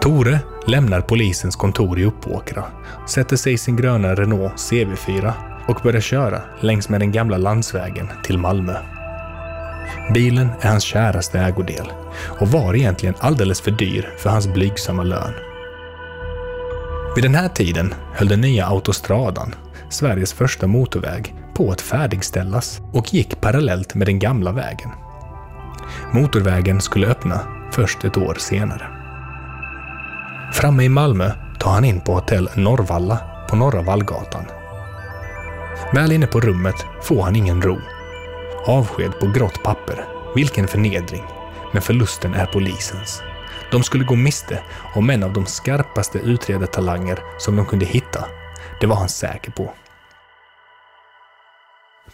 Tore 0.00 0.38
lämnar 0.66 1.00
polisens 1.00 1.56
kontor 1.56 1.98
i 1.98 2.04
Uppåkra, 2.04 2.64
sätter 3.08 3.36
sig 3.36 3.52
i 3.52 3.58
sin 3.58 3.76
gröna 3.76 4.14
Renault 4.14 4.54
CV4 4.54 5.32
och 5.68 5.80
börjar 5.82 6.00
köra 6.00 6.42
längs 6.60 6.88
med 6.88 7.00
den 7.00 7.12
gamla 7.12 7.38
landsvägen 7.38 8.08
till 8.24 8.38
Malmö. 8.38 8.93
Bilen 10.14 10.48
är 10.60 10.68
hans 10.68 10.84
käraste 10.84 11.38
ägodel 11.38 11.92
och 12.40 12.48
var 12.48 12.74
egentligen 12.74 13.14
alldeles 13.18 13.60
för 13.60 13.70
dyr 13.70 14.14
för 14.18 14.30
hans 14.30 14.46
blygsamma 14.46 15.02
lön. 15.02 15.34
Vid 17.14 17.24
den 17.24 17.34
här 17.34 17.48
tiden 17.48 17.94
höll 18.14 18.28
den 18.28 18.40
nya 18.40 18.66
autostradan, 18.66 19.54
Sveriges 19.88 20.32
första 20.32 20.66
motorväg, 20.66 21.34
på 21.54 21.70
att 21.70 21.80
färdigställas 21.80 22.80
och 22.92 23.14
gick 23.14 23.40
parallellt 23.40 23.94
med 23.94 24.08
den 24.08 24.18
gamla 24.18 24.52
vägen. 24.52 24.90
Motorvägen 26.12 26.80
skulle 26.80 27.06
öppna 27.06 27.40
först 27.72 28.04
ett 28.04 28.16
år 28.16 28.34
senare. 28.38 28.86
Framme 30.52 30.84
i 30.84 30.88
Malmö 30.88 31.30
tar 31.58 31.70
han 31.70 31.84
in 31.84 32.00
på 32.00 32.14
hotell 32.14 32.50
Norrvalla 32.54 33.18
på 33.48 33.56
Norra 33.56 33.82
Vallgatan. 33.82 34.44
Väl 35.94 36.12
inne 36.12 36.26
på 36.26 36.40
rummet 36.40 36.86
får 37.02 37.22
han 37.22 37.36
ingen 37.36 37.62
ro. 37.62 37.78
Avsked 38.66 39.20
på 39.20 39.26
grått 39.26 39.62
papper. 39.62 40.08
Vilken 40.34 40.68
förnedring. 40.68 41.22
Men 41.72 41.82
förlusten 41.82 42.34
är 42.34 42.46
polisens. 42.46 43.22
De 43.70 43.82
skulle 43.82 44.04
gå 44.04 44.14
miste 44.14 44.62
om 44.94 45.10
en 45.10 45.22
av 45.22 45.32
de 45.32 45.46
skarpaste 45.46 46.18
utredartalanger 46.18 47.18
som 47.38 47.56
de 47.56 47.66
kunde 47.66 47.86
hitta. 47.86 48.26
Det 48.80 48.86
var 48.86 48.96
han 48.96 49.08
säker 49.08 49.50
på. 49.50 49.72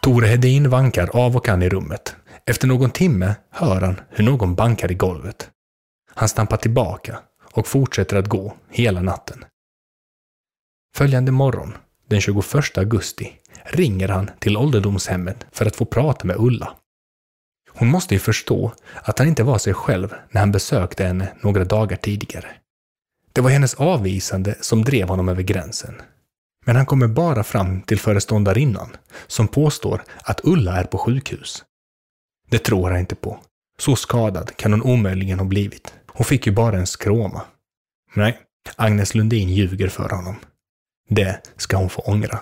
Tore 0.01 0.27
Hedin 0.27 0.71
vankar 0.71 1.11
av 1.17 1.37
och 1.37 1.49
an 1.49 1.63
i 1.63 1.69
rummet. 1.69 2.17
Efter 2.47 2.67
någon 2.67 2.91
timme 2.91 3.35
hör 3.51 3.81
han 3.81 4.01
hur 4.09 4.25
någon 4.25 4.55
bankar 4.55 4.93
i 4.93 4.95
golvet. 4.95 5.51
Han 6.15 6.29
stampar 6.29 6.57
tillbaka 6.57 7.19
och 7.53 7.67
fortsätter 7.67 8.17
att 8.17 8.29
gå 8.29 8.55
hela 8.71 9.03
natten. 9.03 9.45
Följande 10.97 11.33
morgon, 11.33 11.77
den 12.11 12.21
21 12.21 12.79
augusti, 12.79 13.33
ringer 13.65 14.09
han 14.09 14.31
till 14.39 14.57
ålderdomshemmet 14.57 15.47
för 15.53 15.67
att 15.67 15.77
få 15.77 15.85
prata 15.85 16.27
med 16.27 16.37
Ulla. 16.39 16.77
Hon 17.69 17.89
måste 17.89 18.15
ju 18.15 18.21
förstå 18.21 18.73
att 19.03 19.19
han 19.19 19.29
inte 19.29 19.43
var 19.43 19.59
sig 19.59 19.75
själv 19.75 20.15
när 20.31 20.41
han 20.41 20.53
besökte 20.53 21.05
henne 21.05 21.33
några 21.41 21.65
dagar 21.65 21.97
tidigare. 21.97 22.47
Det 23.33 23.41
var 23.41 23.51
hennes 23.51 23.75
avvisande 23.75 24.55
som 24.61 24.85
drev 24.85 25.09
honom 25.09 25.29
över 25.29 25.43
gränsen. 25.43 25.95
Men 26.67 26.77
han 26.77 26.87
kommer 26.87 27.07
bara 27.09 27.45
fram 27.45 27.83
till 27.83 27.99
föreståndarinnan, 27.99 28.97
som 29.27 29.49
påstår 29.49 30.03
att 30.23 30.41
Ulla 30.45 30.77
är 30.77 30.85
på 30.85 30.99
sjukhus. 30.99 31.65
Det 32.49 32.59
tror 32.59 32.91
han 32.91 33.01
inte 33.01 33.15
på. 33.15 33.39
Så 33.79 33.97
skadad 33.97 34.57
kan 34.57 34.73
hon 34.73 34.83
omöjligen 34.83 35.39
ha 35.39 35.47
blivit. 35.47 35.95
Hon 36.07 36.25
fick 36.25 36.47
ju 36.47 36.53
bara 36.53 36.77
en 36.79 36.87
skråma. 36.87 37.43
Nej, 38.15 38.39
Agnes 38.77 39.15
Lundin 39.15 39.49
ljuger 39.49 39.89
för 39.89 40.09
honom. 40.09 40.37
Det 41.13 41.41
ska 41.57 41.77
hon 41.77 41.91
få 41.91 42.03
ångra. 42.03 42.41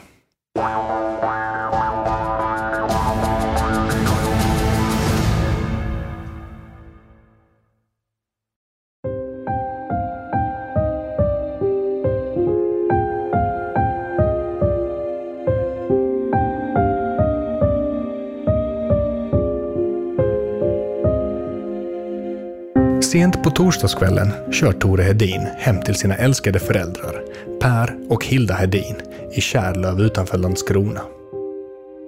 Sent 23.03 23.43
på 23.43 23.51
torsdagskvällen 23.51 24.53
kör 24.53 24.73
Tore 24.73 25.03
Hedin 25.03 25.47
hem 25.57 25.83
till 25.83 25.95
sina 25.95 26.15
älskade 26.15 26.59
föräldrar, 26.59 27.23
Per 27.61 27.97
och 28.09 28.25
Hilda 28.25 28.55
Hedin, 28.55 28.97
i 29.33 29.41
Kärlöv 29.41 30.01
utanför 30.01 30.39
Landskrona. 30.39 31.01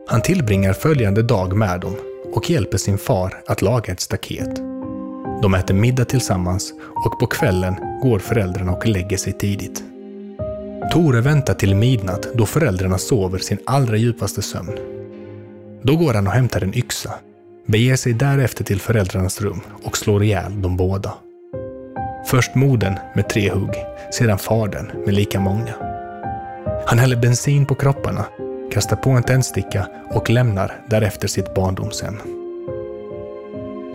Han 0.09 0.23
tillbringar 0.23 0.73
följande 0.73 1.23
dag 1.23 1.57
med 1.57 1.80
dem 1.80 1.97
och 2.33 2.50
hjälper 2.50 2.78
sin 2.78 2.99
far 2.99 3.42
att 3.47 3.62
laga 3.62 3.92
ett 3.92 4.00
staket. 4.00 4.57
De 5.42 5.54
äter 5.54 5.75
middag 5.75 6.04
tillsammans 6.04 6.73
och 7.04 7.21
på 7.21 7.26
kvällen 7.26 7.75
går 8.02 8.19
föräldrarna 8.19 8.73
och 8.73 8.87
lägger 8.87 9.16
sig 9.16 9.33
tidigt. 9.33 9.83
Tore 10.92 11.21
väntar 11.21 11.54
till 11.54 11.75
midnatt 11.75 12.26
då 12.35 12.47
föräldrarna 12.47 12.99
sover 12.99 13.38
sin 13.38 13.59
allra 13.66 13.97
djupaste 13.97 14.42
sömn. 14.42 14.78
Då 15.83 15.97
går 15.97 16.14
han 16.14 16.26
och 16.26 16.33
hämtar 16.33 16.61
en 16.61 16.78
yxa 16.78 17.14
beger 17.66 17.97
sig 17.97 18.12
därefter 18.12 18.64
till 18.64 18.80
föräldrarnas 18.80 19.40
rum 19.40 19.61
och 19.83 19.97
slår 19.97 20.23
ihjäl 20.23 20.62
de 20.62 20.76
båda. 20.76 21.14
Först 22.27 22.55
modern 22.55 22.99
med 23.15 23.29
tre 23.29 23.50
hugg, 23.50 23.75
sedan 24.11 24.39
fadern 24.39 24.91
med 25.05 25.15
lika 25.15 25.41
många. 25.41 25.75
Han 26.87 26.99
häller 26.99 27.17
bensin 27.17 27.67
på 27.67 27.75
kropparna, 27.75 28.25
kastar 28.73 28.97
på 28.97 29.11
en 29.11 29.23
tändsticka 29.23 29.87
och 30.11 30.31
lämnar 30.31 30.81
därefter 30.87 31.29
sitt 31.29 31.55
barndomshem. 31.55 32.19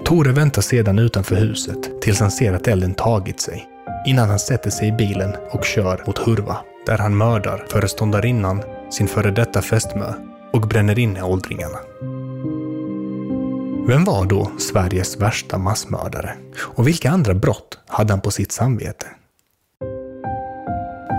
Tore 0.05 0.31
väntar 0.31 0.61
sedan 0.61 0.99
utanför 0.99 1.35
huset 1.35 2.01
tills 2.01 2.19
han 2.19 2.31
ser 2.31 2.53
att 2.53 2.67
elden 2.67 2.93
tagit 2.93 3.39
sig, 3.39 3.67
innan 4.05 4.29
han 4.29 4.39
sätter 4.39 4.69
sig 4.69 4.87
i 4.87 4.91
bilen 4.91 5.35
och 5.51 5.65
kör 5.65 6.03
mot 6.07 6.17
Hurva, 6.17 6.57
där 6.85 6.97
han 6.97 7.17
mördar 7.17 7.65
föreståndarinnan, 7.69 8.61
sin 8.89 9.07
före 9.07 9.31
detta 9.31 9.61
fästmö 9.61 10.13
och 10.53 10.61
bränner 10.61 10.99
inne 10.99 11.23
åldringarna. 11.23 11.77
Vem 13.87 14.03
var 14.03 14.25
då 14.25 14.51
Sveriges 14.57 15.21
värsta 15.21 15.57
massmördare? 15.57 16.33
Och 16.59 16.87
vilka 16.87 17.09
andra 17.09 17.33
brott 17.33 17.79
hade 17.87 18.13
han 18.13 18.21
på 18.21 18.31
sitt 18.31 18.51
samvete? 18.51 19.05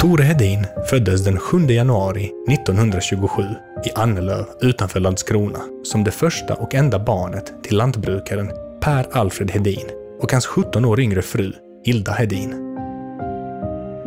Tore 0.01 0.25
Hedin 0.25 0.67
föddes 0.91 1.25
den 1.25 1.39
7 1.39 1.59
januari 1.59 2.33
1927 2.49 3.43
i 3.85 3.91
Annelöv 3.95 4.45
utanför 4.61 5.01
Landskrona 5.01 5.59
som 5.85 6.05
det 6.05 6.11
första 6.11 6.55
och 6.55 6.75
enda 6.75 6.99
barnet 6.99 7.53
till 7.63 7.77
lantbrukaren 7.77 8.51
Per 8.81 9.07
Alfred 9.13 9.51
Hedin 9.51 9.87
och 10.21 10.33
hans 10.33 10.47
17 10.47 10.85
år 10.85 11.01
yngre 11.01 11.23
fru 11.23 11.53
Hilda 11.85 12.13
Hedin. 12.13 12.55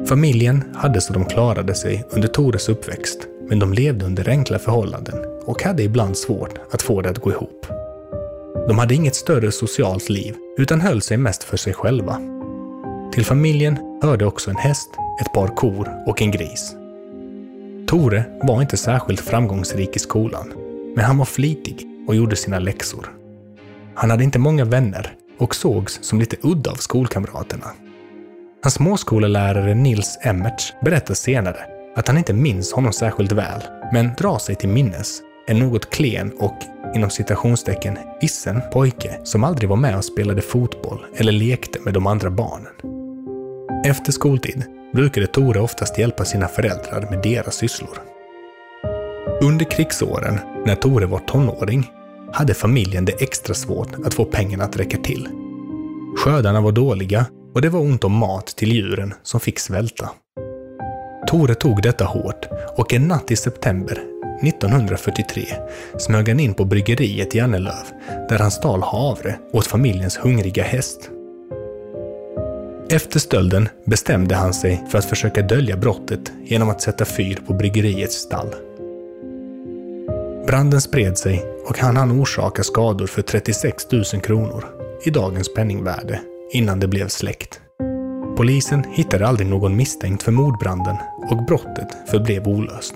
Familjen 0.07 0.63
hade 0.75 1.01
så 1.01 1.13
de 1.13 1.25
klarade 1.25 1.75
sig 1.75 2.05
under 2.09 2.27
Tores 2.27 2.69
uppväxt, 2.69 3.19
men 3.49 3.59
de 3.59 3.73
levde 3.73 4.05
under 4.05 4.29
enkla 4.29 4.59
förhållanden 4.59 5.25
och 5.45 5.63
hade 5.63 5.83
ibland 5.83 6.17
svårt 6.17 6.59
att 6.71 6.81
få 6.81 7.01
det 7.01 7.09
att 7.09 7.19
gå 7.19 7.31
ihop. 7.31 7.65
De 8.67 8.77
hade 8.79 8.95
inget 8.95 9.15
större 9.15 9.51
socialt 9.51 10.09
liv, 10.09 10.35
utan 10.57 10.81
höll 10.81 11.01
sig 11.01 11.17
mest 11.17 11.43
för 11.43 11.57
sig 11.57 11.73
själva. 11.73 12.21
Till 13.13 13.25
familjen 13.25 13.99
hörde 14.01 14.25
också 14.25 14.49
en 14.49 14.55
häst, 14.55 14.89
ett 15.21 15.33
par 15.33 15.47
kor 15.47 15.89
och 16.07 16.21
en 16.21 16.31
gris. 16.31 16.75
Tore 17.87 18.23
var 18.43 18.61
inte 18.61 18.77
särskilt 18.77 19.19
framgångsrik 19.19 19.95
i 19.95 19.99
skolan, 19.99 20.53
men 20.95 21.05
han 21.05 21.17
var 21.17 21.25
flitig 21.25 21.87
och 22.07 22.15
gjorde 22.15 22.35
sina 22.35 22.59
läxor. 22.59 23.09
Han 23.95 24.09
hade 24.09 24.23
inte 24.23 24.39
många 24.39 24.65
vänner 24.65 25.13
och 25.37 25.55
sågs 25.55 25.99
som 26.01 26.19
lite 26.19 26.37
udda 26.41 26.71
av 26.71 26.75
skolkamraterna. 26.75 27.67
Hans 28.63 28.73
småskolelärare 28.73 29.75
Nils 29.75 30.17
Emmerts 30.21 30.73
berättar 30.81 31.13
senare 31.13 31.59
att 31.95 32.07
han 32.07 32.17
inte 32.17 32.33
minns 32.33 32.73
honom 32.73 32.93
särskilt 32.93 33.31
väl, 33.31 33.61
men 33.93 34.11
drar 34.17 34.37
sig 34.39 34.55
till 34.55 34.69
minnes 34.69 35.21
en 35.47 35.59
något 35.59 35.89
klen 35.89 36.31
och 36.39 36.55
inom 36.95 37.09
citationstecken 37.09 37.97
vissen 38.21 38.61
pojke 38.73 39.19
som 39.23 39.43
aldrig 39.43 39.69
var 39.69 39.77
med 39.77 39.97
och 39.97 40.05
spelade 40.05 40.41
fotboll 40.41 41.05
eller 41.15 41.31
lekte 41.31 41.79
med 41.79 41.93
de 41.93 42.07
andra 42.07 42.29
barnen. 42.29 42.73
Efter 43.85 44.11
skoltid 44.11 44.63
brukade 44.93 45.27
Tore 45.27 45.59
oftast 45.59 45.97
hjälpa 45.97 46.25
sina 46.25 46.47
föräldrar 46.47 47.07
med 47.09 47.23
deras 47.23 47.55
sysslor. 47.55 47.99
Under 49.41 49.65
krigsåren, 49.65 50.39
när 50.65 50.75
Tore 50.75 51.05
var 51.05 51.19
tonåring, 51.19 51.91
hade 52.33 52.53
familjen 52.53 53.05
det 53.05 53.21
extra 53.21 53.53
svårt 53.53 54.05
att 54.05 54.13
få 54.13 54.25
pengarna 54.25 54.63
att 54.63 54.77
räcka 54.77 54.97
till. 54.97 55.27
Skördarna 56.17 56.61
var 56.61 56.71
dåliga 56.71 57.25
och 57.55 57.61
det 57.61 57.69
var 57.69 57.79
ont 57.79 58.03
om 58.03 58.13
mat 58.13 58.47
till 58.47 58.71
djuren 58.71 59.13
som 59.23 59.39
fick 59.39 59.59
svälta. 59.59 60.09
Tore 61.27 61.55
tog 61.55 61.81
detta 61.81 62.05
hårt 62.05 62.47
och 62.77 62.93
en 62.93 63.07
natt 63.07 63.31
i 63.31 63.35
september 63.35 64.18
1943 64.41 65.45
smög 65.97 66.29
han 66.29 66.39
in 66.39 66.53
på 66.53 66.65
bryggeriet 66.65 67.35
i 67.35 67.39
Annelöv 67.39 67.85
där 68.29 68.39
han 68.39 68.51
stal 68.51 68.81
havre 68.81 69.35
åt 69.53 69.67
familjens 69.67 70.17
hungriga 70.17 70.63
häst. 70.63 71.09
Efter 72.91 73.19
stölden 73.19 73.69
bestämde 73.85 74.35
han 74.35 74.53
sig 74.53 74.83
för 74.91 74.97
att 74.97 75.05
försöka 75.05 75.41
dölja 75.41 75.77
brottet 75.77 76.31
genom 76.43 76.69
att 76.69 76.81
sätta 76.81 77.05
fyr 77.05 77.39
på 77.47 77.53
bryggeriets 77.53 78.15
stall. 78.15 78.55
Branden 80.47 80.81
spred 80.81 81.17
sig 81.17 81.45
och 81.65 81.77
han 81.79 81.97
hann 81.97 82.21
orsaka 82.21 82.63
skador 82.63 83.07
för 83.07 83.21
36 83.21 83.91
000 83.91 84.03
kronor 84.03 84.65
i 85.05 85.09
dagens 85.09 85.53
penningvärde 85.53 86.21
innan 86.51 86.79
det 86.79 86.87
blev 86.87 87.07
släckt. 87.07 87.61
Polisen 88.37 88.83
hittade 88.93 89.27
aldrig 89.27 89.47
någon 89.47 89.75
misstänkt 89.75 90.23
för 90.23 90.31
mordbranden 90.31 90.95
och 91.29 91.45
brottet 91.45 91.87
förblev 92.07 92.47
olöst. 92.47 92.93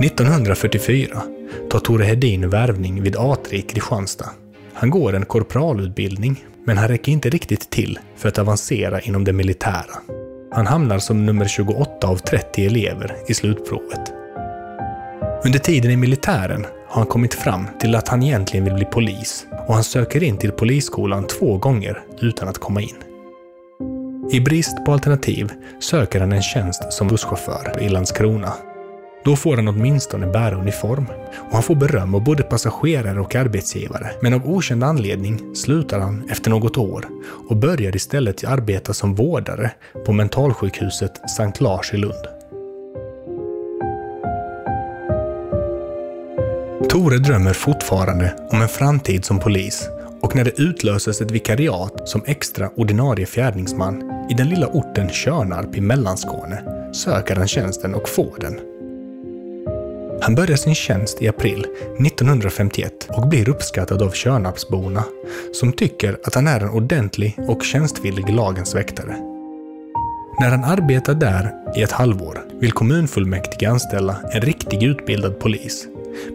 1944 0.00 1.22
tar 1.70 1.78
Tore 1.78 2.04
Hedin 2.04 2.50
värvning 2.50 3.02
vid 3.02 3.16
A3 3.16 3.54
i 3.54 3.62
Kristianstad. 3.62 4.30
Han 4.72 4.90
går 4.90 5.14
en 5.14 5.24
korpralutbildning, 5.24 6.44
men 6.64 6.78
han 6.78 6.88
räcker 6.88 7.12
inte 7.12 7.30
riktigt 7.30 7.70
till 7.70 7.98
för 8.16 8.28
att 8.28 8.38
avancera 8.38 9.00
inom 9.00 9.24
det 9.24 9.32
militära. 9.32 9.98
Han 10.52 10.66
hamnar 10.66 10.98
som 10.98 11.26
nummer 11.26 11.48
28 11.48 12.06
av 12.06 12.16
30 12.16 12.66
elever 12.66 13.16
i 13.28 13.34
slutprovet. 13.34 14.12
Under 15.44 15.58
tiden 15.58 15.90
i 15.90 15.96
militären 15.96 16.66
har 16.88 17.00
han 17.00 17.06
kommit 17.06 17.34
fram 17.34 17.66
till 17.80 17.94
att 17.94 18.08
han 18.08 18.22
egentligen 18.22 18.64
vill 18.64 18.74
bli 18.74 18.84
polis 18.84 19.46
och 19.68 19.74
han 19.74 19.84
söker 19.84 20.22
in 20.22 20.38
till 20.38 20.52
polisskolan 20.52 21.26
två 21.26 21.58
gånger 21.58 22.02
utan 22.20 22.48
att 22.48 22.58
komma 22.58 22.80
in. 22.80 22.96
I 24.32 24.40
brist 24.40 24.84
på 24.84 24.92
alternativ 24.92 25.52
söker 25.80 26.20
han 26.20 26.32
en 26.32 26.42
tjänst 26.42 26.92
som 26.92 27.08
busschaufför 27.08 27.82
i 27.82 27.88
Landskrona. 27.88 28.52
Då 29.24 29.36
får 29.36 29.56
han 29.56 29.68
åtminstone 29.68 30.26
bära 30.26 30.56
uniform 30.56 31.06
och 31.36 31.52
han 31.52 31.62
får 31.62 31.74
beröm 31.74 32.14
av 32.14 32.24
både 32.24 32.42
passagerare 32.42 33.20
och 33.20 33.34
arbetsgivare. 33.34 34.10
Men 34.22 34.34
av 34.34 34.50
okänd 34.50 34.84
anledning 34.84 35.54
slutar 35.54 36.00
han 36.00 36.28
efter 36.30 36.50
något 36.50 36.78
år 36.78 37.04
och 37.48 37.56
börjar 37.56 37.96
istället 37.96 38.44
arbeta 38.44 38.92
som 38.92 39.14
vårdare 39.14 39.70
på 40.06 40.12
mentalsjukhuset 40.12 41.30
Sankt 41.30 41.60
Lars 41.60 41.94
i 41.94 41.96
Lund. 41.96 42.24
Tore 46.88 47.18
drömmer 47.18 47.52
fortfarande 47.52 48.34
om 48.50 48.62
en 48.62 48.68
framtid 48.68 49.24
som 49.24 49.40
polis 49.40 49.88
och 50.20 50.36
när 50.36 50.44
det 50.44 50.60
utlöses 50.60 51.20
ett 51.20 51.30
vikariat 51.30 52.08
som 52.08 52.22
extra 52.26 52.70
ordinarie 52.76 53.26
fjärdningsman 53.26 54.26
i 54.30 54.34
den 54.34 54.48
lilla 54.48 54.66
orten 54.66 55.08
Körnarp 55.08 55.76
i 55.76 55.80
Mellanskåne 55.80 56.62
söker 56.92 57.36
han 57.36 57.48
tjänsten 57.48 57.94
och 57.94 58.08
får 58.08 58.36
den. 58.40 58.73
Han 60.20 60.34
börjar 60.34 60.56
sin 60.56 60.74
tjänst 60.74 61.22
i 61.22 61.28
april 61.28 61.66
1951 62.06 62.92
och 63.08 63.28
blir 63.28 63.48
uppskattad 63.48 64.02
av 64.02 64.10
Tjörnarpsborna, 64.10 65.04
som 65.52 65.72
tycker 65.72 66.18
att 66.24 66.34
han 66.34 66.46
är 66.46 66.60
en 66.60 66.70
ordentlig 66.70 67.38
och 67.48 67.64
tjänstvillig 67.64 68.28
lagens 68.28 68.74
väktare. 68.74 69.16
När 70.40 70.50
han 70.50 70.64
arbetar 70.64 71.14
där 71.14 71.52
i 71.76 71.82
ett 71.82 71.92
halvår 71.92 72.44
vill 72.60 72.72
kommunfullmäktige 72.72 73.70
anställa 73.70 74.16
en 74.32 74.40
riktig 74.40 74.82
utbildad 74.82 75.38
polis 75.38 75.86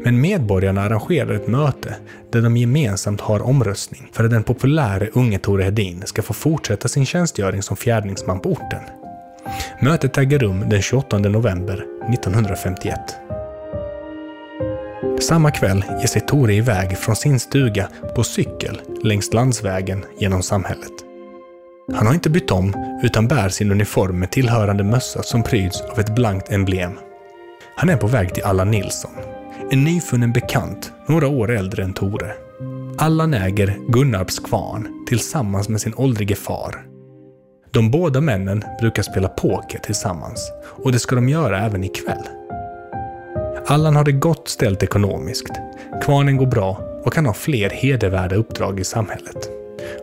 men 0.04 0.22
medborgarna 0.22 0.82
arrangerar 0.82 1.34
ett 1.34 1.48
möte 1.48 1.96
där 2.32 2.42
de 2.42 2.58
gemensamt 2.58 3.22
har 3.22 3.42
omröstning 3.42 4.10
för 4.12 4.24
att 4.24 4.32
den 4.32 4.44
populäre 4.44 5.10
unge 5.14 5.40
Tore 5.40 5.64
Hedin 5.64 6.04
ska 6.06 6.22
få 6.22 6.34
fortsätta 6.34 6.88
sin 6.88 7.06
tjänstgöring 7.06 7.62
som 7.62 7.78
fjärdningsman 7.78 8.40
på 8.40 8.52
orten. 8.52 8.82
Mötet 9.82 10.18
äger 10.18 10.40
rum 10.40 10.70
den 10.70 10.82
28 10.82 11.18
november 11.18 11.86
1951. 12.14 13.00
Samma 15.20 15.52
kväll 15.52 15.86
ger 16.00 16.08
sig 16.08 16.22
Tore 16.22 16.54
iväg 16.54 16.98
från 16.98 17.16
sin 17.16 17.40
stuga 17.40 17.90
på 18.16 18.24
cykel 18.24 18.82
längs 19.04 19.34
landsvägen 19.34 20.06
genom 20.20 20.44
samhället. 20.44 20.92
Han 21.94 22.08
har 22.08 22.14
inte 22.14 22.30
bytt 22.30 22.52
om 22.52 23.00
utan 23.04 23.28
bär 23.28 23.50
sin 23.50 23.72
uniform 23.72 24.20
med 24.20 24.32
tillhörande 24.32 24.84
mössa 24.84 25.24
som 25.24 25.44
pryds 25.44 25.82
av 25.82 26.00
ett 26.00 26.16
blankt 26.16 26.52
emblem. 26.52 26.92
Han 27.76 27.90
är 27.90 27.98
på 27.98 28.08
väg 28.08 28.34
till 28.34 28.44
Allan 28.44 28.72
Nilsson, 28.72 29.12
en 29.72 29.84
nyfunnen 29.84 30.32
bekant, 30.32 30.92
några 31.08 31.28
år 31.28 31.52
äldre 31.52 31.84
än 31.84 31.94
Tore. 31.94 32.34
Allan 32.98 33.34
äger 33.34 33.78
Gunnarps 33.88 34.40
kvarn 34.40 35.06
tillsammans 35.08 35.70
med 35.70 35.82
sin 35.82 35.94
åldrige 35.96 36.36
far. 36.36 36.86
De 37.72 37.92
båda 37.92 38.22
männen 38.22 38.64
brukar 38.80 39.04
spela 39.04 39.28
poker 39.28 39.80
tillsammans 39.80 40.52
och 40.84 40.92
det 40.92 41.00
ska 41.00 41.16
de 41.16 41.30
göra 41.30 41.66
även 41.66 41.84
ikväll. 41.84 42.24
Allan 43.70 43.96
har 43.96 44.04
det 44.04 44.12
gott 44.12 44.48
ställt 44.48 44.84
ekonomiskt. 44.84 45.52
Kvarnen 46.04 46.38
går 46.38 46.46
bra 46.46 47.02
och 47.06 47.16
han 47.16 47.26
har 47.26 47.34
fler 47.34 47.70
hedervärda 47.70 48.36
uppdrag 48.36 48.80
i 48.80 48.84
samhället. 48.84 49.50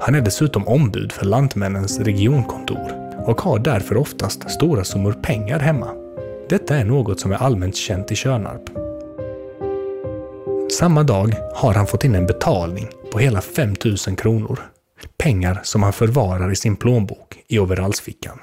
Han 0.01 0.15
är 0.15 0.21
dessutom 0.21 0.69
ombud 0.69 1.13
för 1.13 1.27
Lantmännens 1.27 2.01
regionkontor 2.01 3.13
och 3.27 3.41
har 3.41 3.59
därför 3.59 3.97
oftast 3.97 4.51
stora 4.51 4.85
summor 4.85 5.13
pengar 5.13 5.59
hemma. 5.59 5.95
Detta 6.49 6.77
är 6.77 6.85
något 6.85 7.21
som 7.21 7.33
är 7.33 7.37
allmänt 7.37 7.77
känt 7.77 8.13
i 8.13 8.15
Körnarp. 8.15 8.63
Samma 10.73 11.03
dag 11.03 11.37
har 11.55 11.75
han 11.75 11.87
fått 11.87 12.05
in 12.05 12.15
en 12.15 12.27
betalning 12.27 12.89
på 13.13 13.19
hela 13.19 13.41
5000 13.41 14.17
kronor. 14.17 14.59
Pengar 15.19 15.61
som 15.63 15.83
han 15.83 15.93
förvarar 15.93 16.53
i 16.53 16.57
sin 16.57 16.77
plånbok 16.77 17.37
i 17.49 17.59
overallsfickan. 17.59 18.39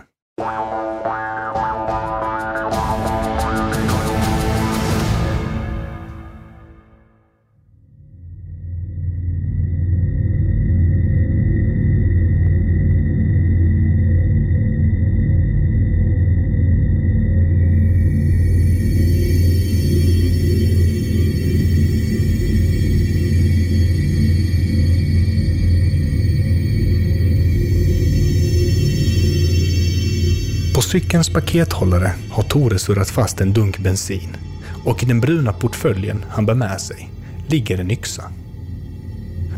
Cykelns 30.93 31.29
pakethållare 31.29 32.12
har 32.32 32.43
Tore 32.43 32.79
surrat 32.79 33.10
fast 33.10 33.41
en 33.41 33.53
dunk 33.53 33.77
bensin 33.77 34.38
och 34.86 35.03
i 35.03 35.06
den 35.06 35.19
bruna 35.19 35.53
portföljen 35.53 36.25
han 36.29 36.45
bär 36.45 36.53
med 36.53 36.82
sig 36.82 37.10
ligger 37.47 37.77
en 37.77 37.91
yxa. 37.91 38.23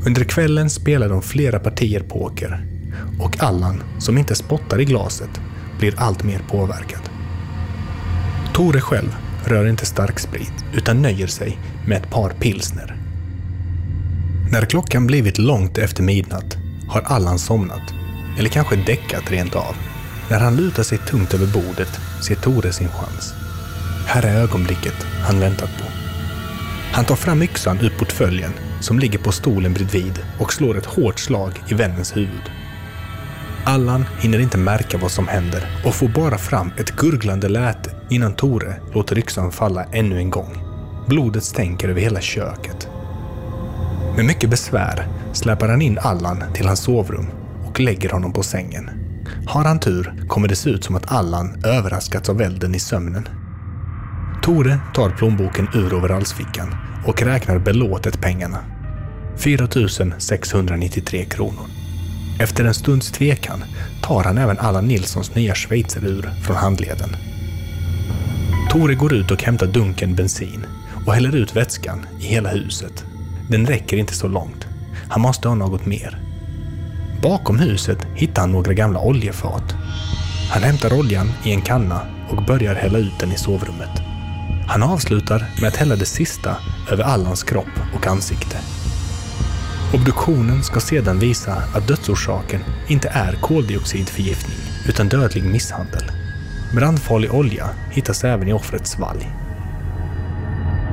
Under 0.06 0.24
kvällen 0.24 0.69
spelar 0.69 1.10
de 1.10 1.21
flera 1.21 1.60
partier 1.60 2.00
poker 2.00 2.65
och 3.19 3.43
Allan, 3.43 3.84
som 4.00 4.17
inte 4.17 4.36
spottar 4.36 4.82
i 4.82 4.86
glaset, 4.86 5.30
blir 5.80 5.93
allt 5.98 6.24
mer 6.24 6.39
påverkad. 6.50 7.10
Tore 8.54 8.82
själv 8.82 9.15
rör 9.45 9.67
inte 9.67 9.86
starksprit 9.86 10.65
utan 10.74 11.02
nöjer 11.02 11.28
sig 11.28 11.58
med 11.88 11.98
ett 11.98 12.10
par 12.10 12.30
pilsner. 12.30 12.95
När 14.52 14.65
klockan 14.65 15.08
blivit 15.08 15.38
långt 15.38 15.78
efter 15.78 16.04
midnatt 16.04 16.58
har 16.88 17.02
Allan 17.02 17.39
somnat, 17.39 17.93
eller 18.39 18.50
kanske 18.50 18.76
däckat 18.76 19.32
rent 19.32 19.56
av. 19.56 19.76
När 20.30 20.40
han 20.40 20.56
lutar 20.56 20.84
sig 20.84 20.98
tungt 20.98 21.34
över 21.34 21.48
bordet 21.48 22.00
ser 22.22 22.36
Tore 22.36 22.72
sin 22.72 22.90
chans. 22.90 23.34
Här 24.08 24.24
är 24.24 24.42
ögonblicket 24.42 25.06
han 25.24 25.40
väntat 25.40 25.70
på. 25.78 25.86
Han 26.92 27.06
tar 27.06 27.16
fram 27.16 27.42
yxan 27.42 27.80
ur 27.82 27.90
portföljen 27.90 28.52
som 28.82 29.00
ligger 29.00 29.20
på 29.20 29.32
stolen 29.32 29.74
bredvid 29.74 30.20
och 30.40 30.54
slår 30.54 30.78
ett 30.78 30.86
hårt 30.86 31.20
slag 31.20 31.52
i 31.68 31.74
vännens 31.74 32.18
huvud. 32.18 32.52
Allan 33.66 34.06
hinner 34.20 34.40
inte 34.40 34.58
märka 34.58 34.98
vad 34.98 35.12
som 35.12 35.28
händer 35.28 35.82
och 35.86 35.96
får 35.96 36.08
bara 36.08 36.38
fram 36.38 36.72
ett 36.78 36.96
gurglande 36.96 37.50
läte 37.50 37.92
innan 38.10 38.34
Tore 38.34 38.76
låter 38.94 39.18
yxan 39.18 39.52
falla 39.52 39.84
ännu 39.84 40.18
en 40.18 40.30
gång. 40.30 40.58
Blodet 41.08 41.44
stänker 41.44 41.90
över 41.90 42.02
hela 42.02 42.22
köket. 42.22 42.88
Med 44.16 44.26
mycket 44.26 44.50
besvär 44.50 45.08
släpar 45.34 45.70
han 45.70 45.82
in 45.82 46.00
Allan 46.02 46.44
till 46.54 46.68
hans 46.68 46.80
sovrum 46.80 47.28
och 47.66 47.80
lägger 47.80 48.10
honom 48.10 48.34
på 48.34 48.44
sängen. 48.44 49.05
Har 49.46 49.64
han 49.64 49.80
tur 49.80 50.26
kommer 50.28 50.48
det 50.48 50.56
se 50.56 50.70
ut 50.70 50.84
som 50.84 50.96
att 50.96 51.12
Allan 51.12 51.64
överraskats 51.64 52.30
av 52.30 52.42
elden 52.42 52.76
i 52.76 52.80
sömnen. 52.80 53.28
Tore 54.42 54.80
tar 54.94 55.10
plånboken 55.10 55.68
ur 55.74 55.94
overallsfickan 55.94 56.76
och 57.06 57.22
räknar 57.22 57.60
belåtet 57.60 58.22
pengarna. 58.22 58.58
4 59.38 59.68
693 60.18 61.26
kronor. 61.26 61.66
Efter 62.40 62.66
en 62.66 62.74
stunds 62.74 63.12
tvekan 63.12 63.64
tar 64.02 64.24
han 64.24 64.38
även 64.38 64.60
Allan 64.60 64.88
Nilssons 64.88 65.36
nya 65.36 65.56
schweizerur 65.56 66.30
från 66.44 66.56
handleden. 66.56 67.10
Tore 68.72 68.96
går 68.96 69.14
ut 69.14 69.32
och 69.32 69.44
hämtar 69.44 69.68
dunken 69.68 70.16
bensin 70.16 70.66
och 71.06 71.14
häller 71.14 71.36
ut 71.36 71.56
vätskan 71.56 72.06
i 72.20 72.24
hela 72.24 72.50
huset. 72.50 73.06
Den 73.50 73.66
räcker 73.66 73.98
inte 73.98 74.14
så 74.14 74.28
långt. 74.28 74.68
Han 75.10 75.22
måste 75.22 75.48
ha 75.48 75.56
något 75.56 75.86
mer. 75.86 76.25
Bakom 77.26 77.60
huset 77.60 78.08
hittar 78.16 78.42
han 78.42 78.52
några 78.52 78.74
gamla 78.74 79.00
oljefat. 79.00 79.76
Han 80.52 80.64
hämtar 80.64 81.00
oljan 81.00 81.32
i 81.44 81.52
en 81.52 81.62
kanna 81.62 82.02
och 82.30 82.46
börjar 82.46 82.76
hälla 82.76 82.98
ut 82.98 83.20
den 83.20 83.32
i 83.32 83.38
sovrummet. 83.38 83.90
Han 84.68 84.84
avslutar 84.84 85.46
med 85.62 85.68
att 85.68 85.76
hälla 85.76 85.96
det 85.96 86.06
sista 86.06 86.56
över 86.92 87.04
Allans 87.04 87.44
kropp 87.44 87.80
och 87.96 88.08
ansikte. 88.08 88.58
Obduktionen 89.94 90.64
ska 90.64 90.80
sedan 90.80 91.20
visa 91.20 91.54
att 91.76 91.88
dödsorsaken 91.88 92.62
inte 92.88 93.10
är 93.10 93.34
koldioxidförgiftning 93.34 94.58
utan 94.88 95.10
dödlig 95.10 95.44
misshandel. 95.44 96.12
Brandfarlig 96.76 97.34
olja 97.34 97.70
hittas 97.92 98.24
även 98.24 98.48
i 98.48 98.54
offrets 98.54 98.92
svalg. 98.92 99.30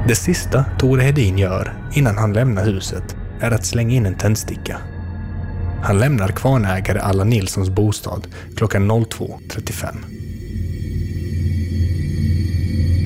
Det 0.09 0.15
sista 0.15 0.65
Tore 0.79 1.03
Hedin 1.03 1.39
gör 1.39 1.73
innan 1.95 2.19
han 2.19 2.33
lämnar 2.33 2.65
huset 2.65 3.17
är 3.41 3.51
att 3.51 3.67
slänga 3.67 3.95
in 3.95 4.07
en 4.07 4.19
tändsticka. 4.19 4.79
Han 5.83 5.99
lämnar 5.99 6.29
kvarnägare 6.29 6.99
Allan 6.99 7.31
Nilssons 7.31 7.71
bostad 7.71 8.27
klockan 8.57 8.91
02.35. 8.91 9.97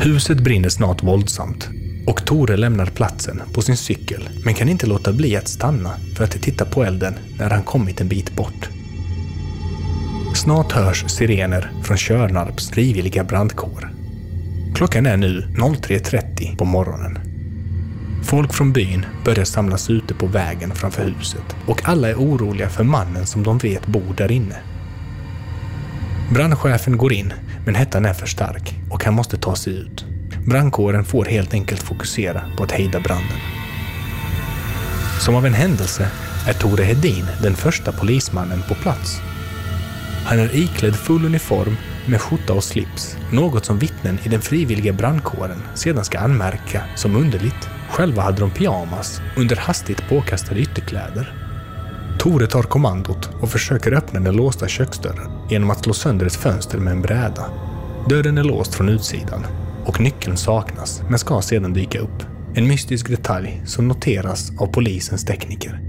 Huset 0.01 0.41
brinner 0.41 0.69
snart 0.69 1.03
våldsamt 1.03 1.69
och 2.07 2.27
Tore 2.27 2.57
lämnar 2.57 2.87
platsen 2.87 3.43
på 3.53 3.63
sin 3.63 3.77
cykel 3.77 4.29
men 4.45 4.55
kan 4.55 4.69
inte 4.69 4.87
låta 4.87 5.13
bli 5.13 5.37
att 5.37 5.49
stanna 5.49 5.91
för 6.17 6.25
att 6.25 6.31
titta 6.31 6.65
på 6.65 6.85
elden 6.85 7.15
när 7.39 7.51
han 7.51 7.63
kommit 7.63 8.01
en 8.01 8.09
bit 8.09 8.37
bort. 8.37 8.69
Snart 10.35 10.73
hörs 10.73 11.05
sirener 11.11 11.71
från 11.83 11.97
Körnarps 11.97 12.71
frivilliga 12.71 13.25
brandkår. 13.25 13.93
Klockan 14.75 15.07
är 15.07 15.17
nu 15.17 15.41
03.30 15.41 16.57
på 16.57 16.65
morgonen. 16.65 17.26
Folk 18.27 18.55
från 18.55 18.73
byn 18.73 19.07
börjar 19.25 19.45
samlas 19.45 19.91
ute 19.91 20.15
på 20.15 20.27
vägen 20.27 20.75
framför 20.75 21.05
huset 21.05 21.57
och 21.67 21.89
alla 21.89 22.09
är 22.09 22.15
oroliga 22.15 22.69
för 22.69 22.85
mannen 22.85 23.27
som 23.27 23.43
de 23.43 23.59
vet 23.59 23.87
bor 23.87 24.15
där 24.17 24.33
inne. 24.33 24.57
Brandchefen 26.33 26.97
går 26.97 27.13
in, 27.13 27.33
men 27.67 27.75
hettan 27.75 28.05
är 28.05 28.13
för 28.13 28.27
stark 28.27 28.75
och 28.91 29.05
han 29.05 29.15
måste 29.15 29.37
ta 29.37 29.57
sig 29.57 29.73
ut. 29.73 30.05
Brandkåren 30.47 31.05
får 31.05 31.25
helt 31.25 31.55
enkelt 31.55 31.83
fokusera 31.83 32.43
på 32.57 32.65
att 32.65 32.73
hejda 32.73 33.01
branden. 33.01 33.39
Som 35.21 35.35
av 35.35 35.47
en 35.47 35.55
händelse 35.55 36.09
är 36.49 36.53
Tore 36.53 36.85
Hedin 36.85 37.27
den 37.43 37.55
första 37.55 37.93
polismannen 37.93 38.63
på 38.69 38.75
plats. 38.75 39.21
Han 40.25 40.39
är 40.39 40.57
iklädd 40.57 40.97
full 40.97 41.25
uniform 41.25 41.77
med 42.07 42.21
skjorta 42.21 42.53
och 42.53 42.65
slips, 42.65 43.17
något 43.33 43.65
som 43.65 43.79
vittnen 43.79 44.19
i 44.25 44.29
den 44.29 44.41
frivilliga 44.41 44.93
brandkåren 44.93 45.63
sedan 45.75 46.05
ska 46.05 46.19
anmärka 46.19 46.83
som 46.95 47.17
underligt. 47.17 47.76
Själva 47.91 48.23
hade 48.23 48.41
de 48.41 48.51
pyjamas 48.51 49.21
under 49.37 49.57
hastigt 49.57 50.09
påkastade 50.09 50.61
ytterkläder. 50.61 51.35
Tore 52.19 52.47
tar 52.47 52.63
kommandot 52.63 53.31
och 53.41 53.49
försöker 53.49 53.93
öppna 53.93 54.21
den 54.21 54.37
låsta 54.37 54.69
köksdörren 54.69 55.31
genom 55.51 55.71
att 55.71 55.85
slå 55.85 55.93
sönder 55.93 56.27
ett 56.27 56.37
fönster 56.37 56.79
med 56.79 56.93
en 56.93 57.03
bräda. 57.03 57.45
Dörren 58.09 58.39
är 58.39 58.45
låst 58.45 58.75
från 58.75 58.89
utsidan 58.89 59.47
och 59.85 60.01
nyckeln 60.01 60.37
saknas 60.37 61.03
men 61.09 61.19
ska 61.19 61.43
sedan 61.43 61.73
dyka 61.73 61.99
upp. 61.99 62.23
En 62.55 62.69
mystisk 62.69 63.09
detalj 63.09 63.63
som 63.67 63.89
noteras 63.89 64.53
av 64.59 64.67
polisens 64.67 65.25
tekniker. 65.25 65.81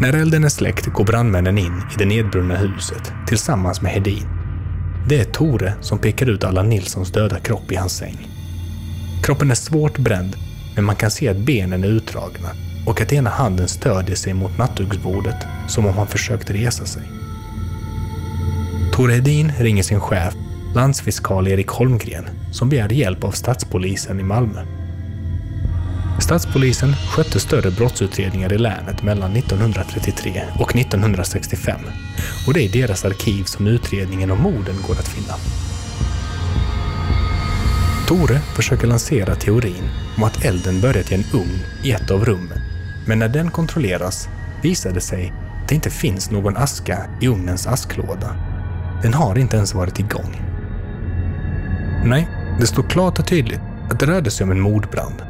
När 0.00 0.12
elden 0.12 0.44
är 0.44 0.48
släckt 0.48 0.86
går 0.86 1.04
brandmännen 1.04 1.58
in 1.58 1.82
i 1.94 1.98
det 1.98 2.04
nedbrunna 2.04 2.56
huset 2.56 3.12
tillsammans 3.26 3.82
med 3.82 3.92
Hedin. 3.92 4.28
Det 5.08 5.20
är 5.20 5.24
Tore 5.24 5.74
som 5.80 5.98
pekar 5.98 6.30
ut 6.30 6.44
Allan 6.44 6.68
Nilssons 6.68 7.12
döda 7.12 7.38
kropp 7.38 7.72
i 7.72 7.76
hans 7.76 7.96
säng. 7.96 8.33
Kroppen 9.24 9.50
är 9.50 9.54
svårt 9.54 9.98
bränd, 9.98 10.36
men 10.74 10.84
man 10.84 10.96
kan 10.96 11.10
se 11.10 11.28
att 11.28 11.36
benen 11.36 11.84
är 11.84 11.88
utdragna 11.88 12.50
och 12.86 13.00
att 13.00 13.12
ena 13.12 13.30
handen 13.30 13.68
stödjer 13.68 14.16
sig 14.16 14.34
mot 14.34 14.58
nattduksbordet 14.58 15.36
som 15.68 15.86
om 15.86 15.94
han 15.94 16.06
försökt 16.06 16.50
resa 16.50 16.86
sig. 16.86 17.02
Tore 18.92 19.12
Hedin 19.14 19.52
ringer 19.58 19.82
sin 19.82 20.00
chef, 20.00 20.34
landsfiskal 20.74 21.48
Erik 21.48 21.68
Holmgren, 21.68 22.24
som 22.52 22.68
begär 22.68 22.92
hjälp 22.92 23.24
av 23.24 23.30
stadspolisen 23.30 24.20
i 24.20 24.22
Malmö. 24.22 24.60
Stadspolisen 26.20 26.96
skötte 26.96 27.40
större 27.40 27.70
brottsutredningar 27.70 28.52
i 28.52 28.58
länet 28.58 29.02
mellan 29.02 29.36
1933 29.36 30.42
och 30.60 30.76
1965 30.76 31.80
och 32.46 32.54
det 32.54 32.60
är 32.60 32.64
i 32.64 32.80
deras 32.80 33.04
arkiv 33.04 33.44
som 33.44 33.66
utredningen 33.66 34.30
om 34.30 34.42
morden 34.42 34.76
går 34.86 34.94
att 34.94 35.08
finna. 35.08 35.34
Tore 38.06 38.38
försöker 38.38 38.86
lansera 38.86 39.34
teorin 39.34 39.90
om 40.16 40.24
att 40.24 40.44
elden 40.44 40.80
börjat 40.80 41.12
i 41.12 41.14
en 41.14 41.24
ugn 41.34 41.58
i 41.82 41.92
ett 41.92 42.10
av 42.10 42.24
rummen. 42.24 42.58
Men 43.06 43.18
när 43.18 43.28
den 43.28 43.50
kontrolleras 43.50 44.28
visar 44.62 44.92
det 44.92 45.00
sig 45.00 45.32
att 45.62 45.68
det 45.68 45.74
inte 45.74 45.90
finns 45.90 46.30
någon 46.30 46.56
aska 46.56 47.06
i 47.20 47.28
ugnens 47.28 47.66
asklåda. 47.66 48.36
Den 49.02 49.14
har 49.14 49.38
inte 49.38 49.56
ens 49.56 49.74
varit 49.74 49.98
igång. 49.98 50.40
Nej, 52.04 52.28
det 52.60 52.66
står 52.66 52.82
klart 52.82 53.18
och 53.18 53.26
tydligt 53.26 53.60
att 53.90 54.00
det 54.00 54.06
rörde 54.06 54.30
sig 54.30 54.44
om 54.44 54.50
en 54.50 54.60
mordbrand. 54.60 55.22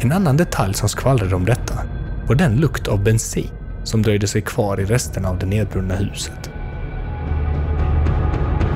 En 0.00 0.12
annan 0.12 0.36
detalj 0.36 0.74
som 0.74 0.88
skvallrade 0.88 1.34
om 1.34 1.44
detta 1.44 1.78
var 2.26 2.34
den 2.34 2.56
lukt 2.56 2.88
av 2.88 3.02
bensin 3.02 3.50
som 3.84 4.02
dröjde 4.02 4.26
sig 4.26 4.42
kvar 4.42 4.80
i 4.80 4.84
resterna 4.84 5.28
av 5.28 5.38
det 5.38 5.46
nedbrunna 5.46 5.94
huset. 5.94 6.50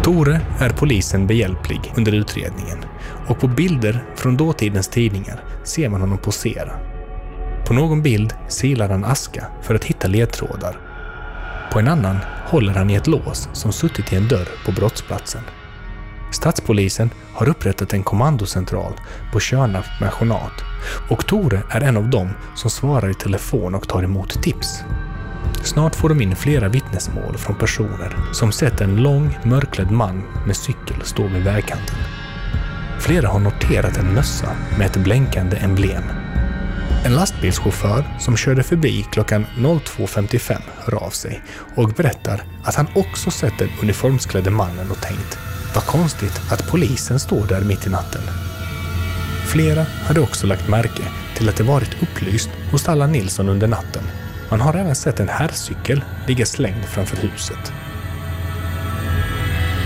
Tore 0.03 0.41
är 0.61 0.71
polisen 0.71 1.27
behjälplig 1.27 1.93
under 1.97 2.13
utredningen 2.13 2.79
och 3.29 3.41
på 3.41 3.49
bilder 3.49 4.05
från 4.17 4.37
dåtidens 4.37 4.89
tidningar 4.89 5.45
ser 5.65 5.89
man 5.89 6.01
honom 6.01 6.19
posera. 6.19 6.73
På 7.67 7.75
någon 7.75 8.03
bild 8.03 8.35
silar 8.49 8.89
han 8.89 9.05
aska 9.05 9.47
för 9.63 9.75
att 9.75 9.85
hitta 9.85 10.09
ledtrådar. 10.09 10.77
På 11.73 11.79
en 11.79 11.89
annan 11.89 12.17
håller 12.47 12.73
han 12.73 12.91
i 12.91 12.95
ett 12.95 13.07
lås 13.07 13.49
som 13.53 13.73
suttit 13.73 14.13
i 14.13 14.17
en 14.17 14.29
dörr 14.29 14.49
på 14.67 14.73
brottsplatsen. 14.73 15.43
Stadspolisen 16.33 17.11
har 17.35 17.49
upprättat 17.49 17.93
en 17.93 18.03
kommandocentral 18.03 18.93
på 19.33 19.41
Tjörna 19.41 19.83
pensionat 19.99 20.53
och 21.11 21.27
Tore 21.27 21.63
är 21.71 21.81
en 21.81 21.97
av 21.97 22.11
dem 22.11 22.31
som 22.55 22.71
svarar 22.71 23.11
i 23.11 23.15
telefon 23.15 23.75
och 23.75 23.89
tar 23.89 24.03
emot 24.03 24.43
tips. 24.43 24.85
Snart 25.63 25.95
får 25.95 26.09
de 26.09 26.21
in 26.21 26.37
flera 26.37 26.69
vittnesmål 26.69 27.37
från 27.37 27.57
personer 27.57 28.17
som 28.33 28.53
sett 28.53 28.81
en 28.81 28.97
lång, 29.03 29.39
mörklädd 29.45 29.91
man 29.91 30.23
med 30.47 30.57
cykel 30.57 31.03
stå 31.03 31.27
vid 31.27 31.45
vägkanten. 31.45 32.18
Flera 33.01 33.29
har 33.29 33.39
noterat 33.39 33.97
en 33.97 34.15
mössa 34.15 34.57
med 34.79 34.87
ett 34.87 34.97
blänkande 34.97 35.57
emblem. 35.57 36.03
En 37.05 37.15
lastbilschaufför 37.15 38.05
som 38.19 38.37
körde 38.37 38.63
förbi 38.63 39.07
klockan 39.13 39.47
02.55 39.57 40.61
hör 40.77 40.95
av 40.95 41.11
sig 41.11 41.43
och 41.77 41.89
berättar 41.89 42.43
att 42.65 42.75
han 42.75 42.87
också 42.95 43.31
sett 43.31 43.59
den 43.59 43.69
uniformsklädde 43.83 44.51
mannen 44.51 44.91
och 44.91 45.01
tänkt 45.01 45.39
vad 45.75 45.85
konstigt 45.85 46.41
att 46.51 46.71
polisen 46.71 47.21
står 47.21 47.47
där 47.47 47.61
mitt 47.61 47.87
i 47.87 47.91
natten. 47.91 48.23
Flera 49.47 49.87
hade 50.07 50.21
också 50.21 50.47
lagt 50.47 50.69
märke 50.69 51.03
till 51.37 51.49
att 51.49 51.57
det 51.57 51.65
varit 51.65 52.03
upplyst 52.03 52.51
hos 52.71 52.89
Allan 52.89 53.13
Nilsson 53.13 53.49
under 53.49 53.67
natten. 53.69 54.03
Man 54.51 54.61
har 54.61 54.75
även 54.75 54.95
sett 54.95 55.21
en 55.21 55.29
herrcykel 55.29 56.05
ligga 56.27 56.47
slängd 56.47 56.85
framför 56.85 57.17
huset. 57.17 57.73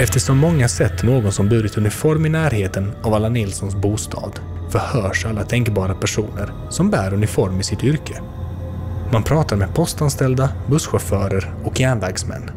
Eftersom 0.02 0.38
många 0.38 0.68
sett 0.68 1.02
någon 1.02 1.32
som 1.32 1.48
burit 1.48 1.76
uniform 1.76 2.26
i 2.26 2.28
närheten 2.28 2.92
av 3.02 3.14
Allan 3.14 3.32
Nilssons 3.32 3.74
bostad 3.74 4.40
förhörs 4.70 5.26
alla 5.26 5.44
tänkbara 5.44 5.94
personer 5.94 6.52
som 6.70 6.90
bär 6.90 7.14
uniform 7.14 7.60
i 7.60 7.62
sitt 7.62 7.84
yrke. 7.84 8.20
Man 9.12 9.22
pratar 9.22 9.56
med 9.56 9.74
postanställda, 9.74 10.52
busschaufförer 10.70 11.54
och 11.64 11.80
järnvägsmän. 11.80 12.50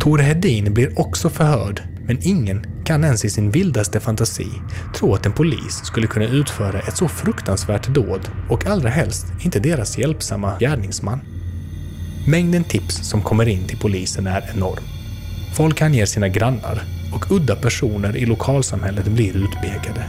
Tore 0.00 0.22
Hedin 0.22 0.74
blir 0.74 1.00
också 1.00 1.30
förhörd, 1.30 1.82
men 2.06 2.18
ingen 2.22 2.84
kan 2.84 3.04
ens 3.04 3.24
i 3.24 3.30
sin 3.30 3.50
vildaste 3.50 4.00
fantasi 4.00 4.48
tro 4.94 5.14
att 5.14 5.26
en 5.26 5.32
polis 5.32 5.80
skulle 5.84 6.06
kunna 6.06 6.26
utföra 6.26 6.80
ett 6.80 6.96
så 6.96 7.08
fruktansvärt 7.08 7.88
dåd 7.88 8.28
och 8.48 8.66
allra 8.66 8.88
helst 8.88 9.26
inte 9.40 9.58
deras 9.60 9.98
hjälpsamma 9.98 10.58
gärningsman. 10.60 11.20
Mängden 12.26 12.64
tips 12.64 13.08
som 13.08 13.22
kommer 13.22 13.48
in 13.48 13.66
till 13.66 13.78
polisen 13.78 14.26
är 14.26 14.50
enorm. 14.54 15.01
Folk 15.52 15.82
anger 15.82 16.06
sina 16.06 16.28
grannar 16.28 16.82
och 17.14 17.30
udda 17.30 17.56
personer 17.56 18.16
i 18.16 18.26
lokalsamhället 18.26 19.06
blir 19.06 19.36
utpekade. 19.36 20.04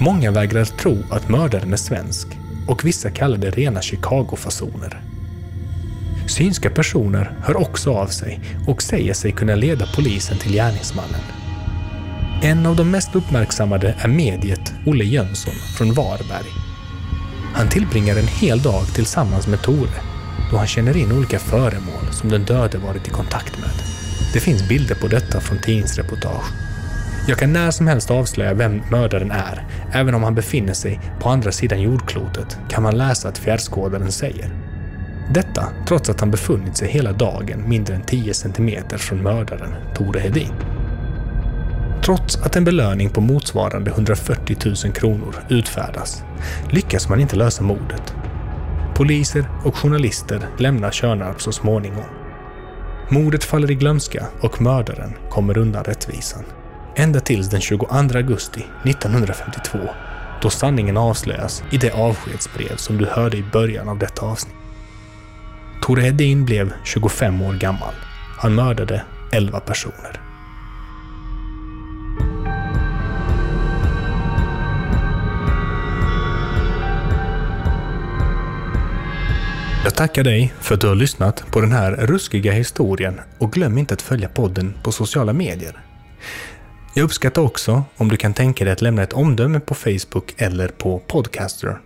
Många 0.00 0.30
vägrar 0.30 0.64
tro 0.64 0.98
att 1.10 1.28
mördaren 1.28 1.72
är 1.72 1.76
svensk 1.76 2.28
och 2.68 2.84
vissa 2.84 3.10
kallar 3.10 3.38
det 3.38 3.50
rena 3.50 3.80
Chicago-fasoner. 3.80 5.00
Synska 6.26 6.70
personer 6.70 7.32
hör 7.44 7.56
också 7.56 7.92
av 7.92 8.06
sig 8.06 8.40
och 8.66 8.82
säger 8.82 9.14
sig 9.14 9.32
kunna 9.32 9.54
leda 9.54 9.86
polisen 9.96 10.38
till 10.38 10.52
gärningsmannen. 10.52 11.20
En 12.42 12.66
av 12.66 12.76
de 12.76 12.90
mest 12.90 13.14
uppmärksammade 13.14 13.94
är 13.98 14.08
mediet 14.08 14.72
Olle 14.86 15.04
Jönsson 15.04 15.54
från 15.78 15.94
Varberg. 15.94 16.50
Han 17.54 17.68
tillbringar 17.68 18.16
en 18.16 18.28
hel 18.28 18.62
dag 18.62 18.86
tillsammans 18.94 19.46
med 19.46 19.62
Tore 19.62 20.02
då 20.50 20.56
han 20.56 20.66
känner 20.66 20.96
in 20.96 21.12
olika 21.12 21.38
föremål 21.38 22.12
som 22.12 22.30
den 22.30 22.44
döde 22.44 22.78
varit 22.78 23.08
i 23.08 23.10
kontakt 23.10 23.58
med. 23.58 23.91
Det 24.32 24.40
finns 24.40 24.68
bilder 24.68 24.94
på 24.94 25.08
detta 25.08 25.40
från 25.40 25.58
tidningsreportage. 25.58 26.44
Jag 27.28 27.38
kan 27.38 27.52
när 27.52 27.70
som 27.70 27.86
helst 27.86 28.10
avslöja 28.10 28.54
vem 28.54 28.82
mördaren 28.90 29.30
är. 29.30 29.66
Även 29.92 30.14
om 30.14 30.22
han 30.22 30.34
befinner 30.34 30.72
sig 30.72 31.00
på 31.20 31.28
andra 31.28 31.52
sidan 31.52 31.80
jordklotet 31.80 32.58
kan 32.68 32.82
man 32.82 32.98
läsa 32.98 33.28
att 33.28 33.38
fjärrskådaren 33.38 34.12
säger. 34.12 34.50
Detta 35.30 35.68
trots 35.86 36.10
att 36.10 36.20
han 36.20 36.30
befunnit 36.30 36.76
sig 36.76 36.88
hela 36.88 37.12
dagen 37.12 37.68
mindre 37.68 37.94
än 37.94 38.02
10 38.02 38.34
centimeter 38.34 38.98
från 38.98 39.22
mördaren 39.22 39.74
Tore 39.94 40.20
Hedin. 40.20 40.52
Trots 42.04 42.36
att 42.36 42.56
en 42.56 42.64
belöning 42.64 43.10
på 43.10 43.20
motsvarande 43.20 43.90
140 43.90 44.56
000 44.84 44.94
kronor 44.94 45.34
utfärdas 45.48 46.24
lyckas 46.70 47.08
man 47.08 47.20
inte 47.20 47.36
lösa 47.36 47.62
mordet. 47.62 48.14
Poliser 48.94 49.48
och 49.64 49.76
journalister 49.76 50.48
lämnar 50.58 50.90
Tjörnarp 50.90 51.42
så 51.42 51.52
småningom. 51.52 52.21
Mordet 53.12 53.44
faller 53.44 53.70
i 53.70 53.74
glömska 53.74 54.26
och 54.40 54.62
mördaren 54.62 55.12
kommer 55.30 55.58
undan 55.58 55.84
rättvisan. 55.84 56.44
Ända 56.96 57.20
tills 57.20 57.50
den 57.50 57.60
22 57.60 57.86
augusti 57.90 58.64
1952 58.84 59.78
då 60.42 60.50
sanningen 60.50 60.96
avslöjas 60.96 61.64
i 61.70 61.76
det 61.76 61.90
avskedsbrev 61.90 62.76
som 62.76 62.98
du 62.98 63.06
hörde 63.06 63.36
i 63.36 63.44
början 63.52 63.88
av 63.88 63.98
detta 63.98 64.26
avsnitt. 64.26 64.54
Tore 65.82 66.02
Hedin 66.02 66.44
blev 66.44 66.72
25 66.84 67.42
år 67.42 67.52
gammal. 67.52 67.94
Han 68.38 68.54
mördade 68.54 69.02
11 69.32 69.60
personer. 69.60 70.31
Jag 79.84 79.94
tackar 79.94 80.24
dig 80.24 80.54
för 80.60 80.74
att 80.74 80.80
du 80.80 80.88
har 80.88 80.94
lyssnat 80.94 81.44
på 81.52 81.60
den 81.60 81.72
här 81.72 81.92
ruskiga 81.92 82.52
historien 82.52 83.20
och 83.38 83.52
glöm 83.52 83.78
inte 83.78 83.94
att 83.94 84.02
följa 84.02 84.28
podden 84.28 84.74
på 84.84 84.92
sociala 84.92 85.32
medier. 85.32 85.80
Jag 86.94 87.04
uppskattar 87.04 87.42
också 87.42 87.84
om 87.96 88.08
du 88.08 88.16
kan 88.16 88.34
tänka 88.34 88.64
dig 88.64 88.72
att 88.72 88.82
lämna 88.82 89.02
ett 89.02 89.12
omdöme 89.12 89.60
på 89.60 89.74
Facebook 89.74 90.34
eller 90.36 90.68
på 90.68 90.98
Podcaster. 90.98 91.78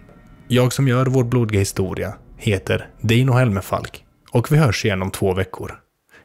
Jag 0.48 0.72
som 0.72 0.88
gör 0.88 1.06
Vår 1.06 1.24
blodiga 1.24 1.59
historia 1.59 2.14
heter 2.37 2.88
Dino 3.00 3.32
Helmefalk 3.32 4.04
och 4.30 4.52
vi 4.52 4.56
hörs 4.56 4.85
igen 4.85 5.02
om 5.02 5.11
två 5.11 5.35
veckor. 5.35 5.74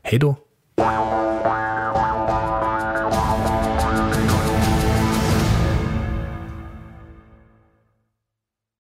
Hej 0.04 0.20
då! 0.20 0.36